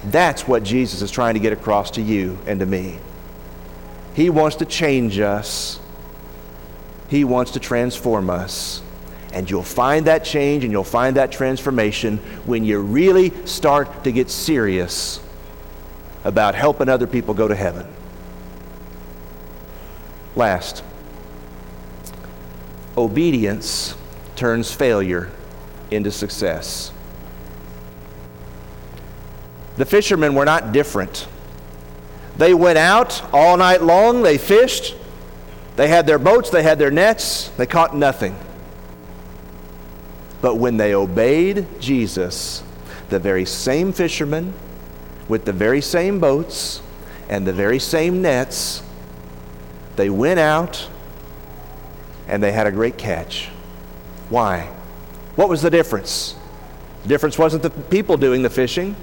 That's 0.04 0.46
what 0.46 0.64
Jesus 0.64 1.00
is 1.00 1.10
trying 1.10 1.34
to 1.34 1.40
get 1.40 1.54
across 1.54 1.92
to 1.92 2.02
you 2.02 2.38
and 2.46 2.60
to 2.60 2.66
me. 2.66 2.98
He 4.14 4.28
wants 4.28 4.56
to 4.56 4.66
change 4.66 5.18
us, 5.18 5.80
He 7.08 7.24
wants 7.24 7.52
to 7.52 7.60
transform 7.60 8.28
us. 8.28 8.82
And 9.32 9.50
you'll 9.50 9.62
find 9.62 10.06
that 10.06 10.24
change 10.24 10.64
and 10.64 10.72
you'll 10.72 10.84
find 10.84 11.16
that 11.16 11.32
transformation 11.32 12.18
when 12.46 12.64
you 12.64 12.80
really 12.80 13.32
start 13.46 14.04
to 14.04 14.12
get 14.12 14.30
serious 14.30 15.20
about 16.26 16.56
helping 16.56 16.88
other 16.88 17.06
people 17.06 17.34
go 17.34 17.46
to 17.46 17.54
heaven. 17.54 17.86
Last, 20.34 20.82
obedience 22.96 23.94
turns 24.34 24.72
failure 24.72 25.30
into 25.92 26.10
success. 26.10 26.90
The 29.76 29.84
fishermen 29.84 30.34
were 30.34 30.44
not 30.44 30.72
different. 30.72 31.28
They 32.38 32.54
went 32.54 32.76
out 32.76 33.22
all 33.32 33.56
night 33.56 33.82
long, 33.82 34.22
they 34.22 34.36
fished, 34.36 34.96
they 35.76 35.86
had 35.86 36.08
their 36.08 36.18
boats, 36.18 36.50
they 36.50 36.64
had 36.64 36.80
their 36.80 36.90
nets, 36.90 37.50
they 37.50 37.66
caught 37.66 37.96
nothing. 37.96 38.36
But 40.40 40.56
when 40.56 40.76
they 40.76 40.92
obeyed 40.92 41.66
Jesus, 41.78 42.64
the 43.10 43.20
very 43.20 43.44
same 43.44 43.92
fishermen, 43.92 44.54
with 45.28 45.44
the 45.44 45.52
very 45.52 45.80
same 45.80 46.20
boats 46.20 46.80
and 47.28 47.46
the 47.46 47.52
very 47.52 47.78
same 47.78 48.22
nets. 48.22 48.82
They 49.96 50.10
went 50.10 50.38
out 50.38 50.88
and 52.28 52.42
they 52.42 52.52
had 52.52 52.66
a 52.66 52.72
great 52.72 52.98
catch. 52.98 53.48
Why? 54.28 54.68
What 55.36 55.48
was 55.48 55.62
the 55.62 55.70
difference? 55.70 56.34
The 57.02 57.08
difference 57.08 57.38
wasn't 57.38 57.62
the 57.62 57.70
people 57.70 58.16
doing 58.16 58.42
the 58.42 58.50
fishing. 58.50 58.96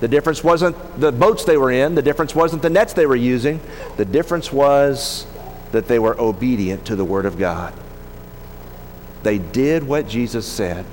The 0.00 0.08
difference 0.08 0.44
wasn't 0.44 1.00
the 1.00 1.10
boats 1.10 1.44
they 1.44 1.56
were 1.56 1.72
in. 1.72 1.94
The 1.94 2.02
difference 2.02 2.34
wasn't 2.34 2.62
the 2.62 2.70
nets 2.70 2.92
they 2.92 3.06
were 3.06 3.16
using. 3.16 3.60
The 3.96 4.04
difference 4.04 4.52
was 4.52 5.26
that 5.72 5.88
they 5.88 5.98
were 5.98 6.18
obedient 6.20 6.84
to 6.86 6.96
the 6.96 7.04
Word 7.04 7.26
of 7.26 7.38
God. 7.38 7.74
They 9.22 9.38
did 9.38 9.82
what 9.82 10.08
Jesus 10.08 10.46
said. 10.46 10.86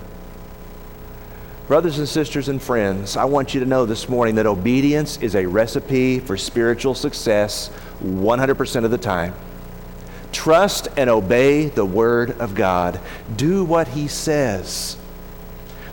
Brothers 1.67 1.97
and 1.97 2.07
sisters 2.07 2.47
and 2.47 2.61
friends, 2.61 3.17
I 3.17 3.25
want 3.25 3.55
you 3.55 3.59
to 3.59 3.65
know 3.65 3.87
this 3.87 4.07
morning 4.07 4.35
that 4.35 4.45
obedience 4.45 5.17
is 5.17 5.33
a 5.33 5.47
recipe 5.47 6.19
for 6.19 6.37
spiritual 6.37 6.93
success 6.93 7.71
100% 8.03 8.85
of 8.85 8.91
the 8.91 8.99
time. 8.99 9.33
Trust 10.31 10.89
and 10.95 11.09
obey 11.09 11.69
the 11.69 11.85
Word 11.85 12.39
of 12.39 12.53
God. 12.53 12.99
Do 13.35 13.63
what 13.63 13.87
He 13.87 14.07
says. 14.07 14.97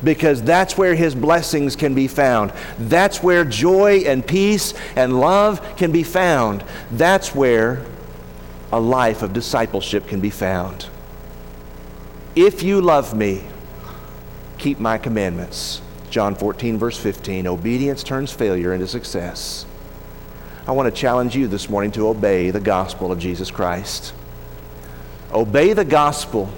because 0.04 0.42
that's 0.42 0.76
where 0.76 0.94
His 0.94 1.14
blessings 1.14 1.76
can 1.76 1.94
be 1.94 2.08
found. 2.08 2.52
That's 2.78 3.22
where 3.22 3.44
joy 3.44 4.02
and 4.04 4.26
peace 4.26 4.74
and 4.96 5.20
love 5.20 5.76
can 5.76 5.92
be 5.92 6.02
found. 6.02 6.64
That's 6.90 7.34
where 7.34 7.84
a 8.72 8.80
life 8.80 9.22
of 9.22 9.32
discipleship 9.32 10.08
can 10.08 10.20
be 10.20 10.30
found. 10.30 10.86
If 12.34 12.62
you 12.62 12.80
love 12.80 13.14
me, 13.16 13.44
keep 14.62 14.78
my 14.78 14.96
commandments. 14.96 15.82
John 16.08 16.36
14, 16.36 16.78
verse 16.78 16.96
15. 16.96 17.48
Obedience 17.48 18.04
turns 18.04 18.32
failure 18.32 18.72
into 18.72 18.86
success. 18.86 19.66
I 20.68 20.72
want 20.72 20.94
to 20.94 20.98
challenge 20.98 21.34
you 21.34 21.48
this 21.48 21.68
morning 21.68 21.90
to 21.92 22.06
obey 22.06 22.52
the 22.52 22.60
gospel 22.60 23.10
of 23.10 23.18
Jesus 23.18 23.50
Christ. 23.50 24.14
Obey 25.32 25.72
the 25.72 25.84
gospel. 25.84 26.48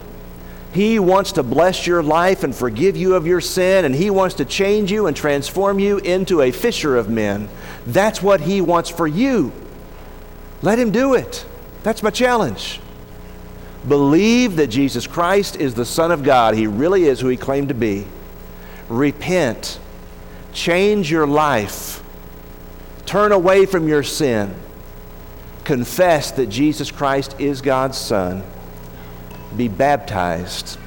He 0.74 0.98
wants 0.98 1.32
to 1.32 1.42
bless 1.42 1.86
your 1.86 2.02
life 2.02 2.44
and 2.44 2.54
forgive 2.54 2.94
you 2.94 3.14
of 3.14 3.26
your 3.26 3.40
sin, 3.40 3.86
and 3.86 3.94
He 3.94 4.10
wants 4.10 4.34
to 4.34 4.44
change 4.44 4.92
you 4.92 5.06
and 5.06 5.16
transform 5.16 5.78
you 5.78 5.96
into 5.98 6.42
a 6.42 6.50
fisher 6.50 6.98
of 6.98 7.08
men. 7.08 7.48
That's 7.86 8.20
what 8.20 8.42
He 8.42 8.60
wants 8.60 8.90
for 8.90 9.06
you. 9.06 9.50
Let 10.60 10.78
Him 10.78 10.90
do 10.90 11.14
it. 11.14 11.46
That's 11.84 12.02
my 12.02 12.10
challenge. 12.10 12.80
Believe 13.86 14.56
that 14.56 14.68
Jesus 14.68 15.06
Christ 15.06 15.56
is 15.56 15.74
the 15.74 15.84
Son 15.84 16.10
of 16.10 16.22
God. 16.22 16.54
He 16.54 16.66
really 16.66 17.04
is 17.04 17.20
who 17.20 17.28
He 17.28 17.36
claimed 17.36 17.68
to 17.68 17.74
be. 17.74 18.06
Repent. 18.88 19.78
Change 20.52 21.10
your 21.10 21.26
life. 21.26 22.02
Turn 23.04 23.32
away 23.32 23.66
from 23.66 23.88
your 23.88 24.02
sin. 24.02 24.54
Confess 25.64 26.30
that 26.32 26.46
Jesus 26.46 26.90
Christ 26.90 27.36
is 27.38 27.60
God's 27.60 27.98
Son. 27.98 28.42
Be 29.56 29.68
baptized 29.68 30.78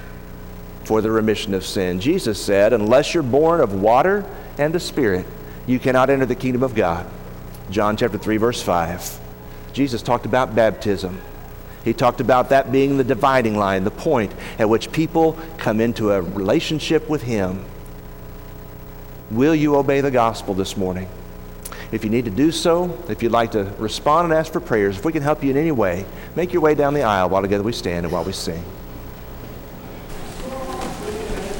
for 0.84 1.02
the 1.02 1.12
remission 1.12 1.54
of 1.54 1.66
sin. 1.66 2.00
Jesus 2.00 2.44
said, 2.44 2.74
Unless 2.74 3.14
you're 3.14 3.24
born 3.24 3.60
of 3.60 3.74
water 3.74 4.26
and 4.58 4.74
the 4.74 4.80
Spirit, 4.80 5.26
you 5.68 5.80
cannot 5.80 6.10
enter 6.10 6.26
the 6.26 6.36
kingdom 6.36 6.64
of 6.64 6.74
God. 6.74 7.06
John 7.70 7.98
chapter 7.98 8.18
3, 8.18 8.38
verse 8.38 8.62
5. 8.62 9.20
Jesus 9.74 10.02
talked 10.02 10.26
about 10.26 10.56
baptism. 10.56 11.20
He 11.88 11.94
talked 11.94 12.20
about 12.20 12.50
that 12.50 12.70
being 12.70 12.98
the 12.98 13.04
dividing 13.06 13.58
line, 13.58 13.86
the 13.86 13.92
point 13.92 14.34
at 14.60 14.68
which 14.68 14.92
people 14.92 15.38
come 15.58 15.80
into 15.80 16.12
a 16.12 16.22
relationship 16.22 17.08
with 17.08 17.22
Him. 17.22 17.64
Will 19.32 19.56
you 19.56 19.78
obey 19.78 20.02
the 20.02 20.12
gospel 20.12 20.54
this 20.54 20.76
morning? 20.76 21.08
If 21.94 22.04
you 22.04 22.10
need 22.10 22.26
to 22.26 22.32
do 22.32 22.52
so, 22.52 23.02
if 23.08 23.24
you'd 23.24 23.32
like 23.32 23.54
to 23.54 23.64
respond 23.78 24.26
and 24.26 24.34
ask 24.34 24.52
for 24.52 24.60
prayers, 24.60 24.98
if 24.98 25.06
we 25.06 25.14
can 25.14 25.24
help 25.24 25.42
you 25.46 25.52
in 25.52 25.56
any 25.56 25.72
way, 25.72 26.06
make 26.36 26.52
your 26.52 26.62
way 26.62 26.76
down 26.76 26.94
the 26.94 27.04
aisle 27.04 27.30
while 27.30 27.42
together 27.42 27.64
we 27.64 27.72
stand 27.72 28.06
and 28.06 28.12
while 28.12 28.26
we 28.26 28.34
sing. 28.34 28.62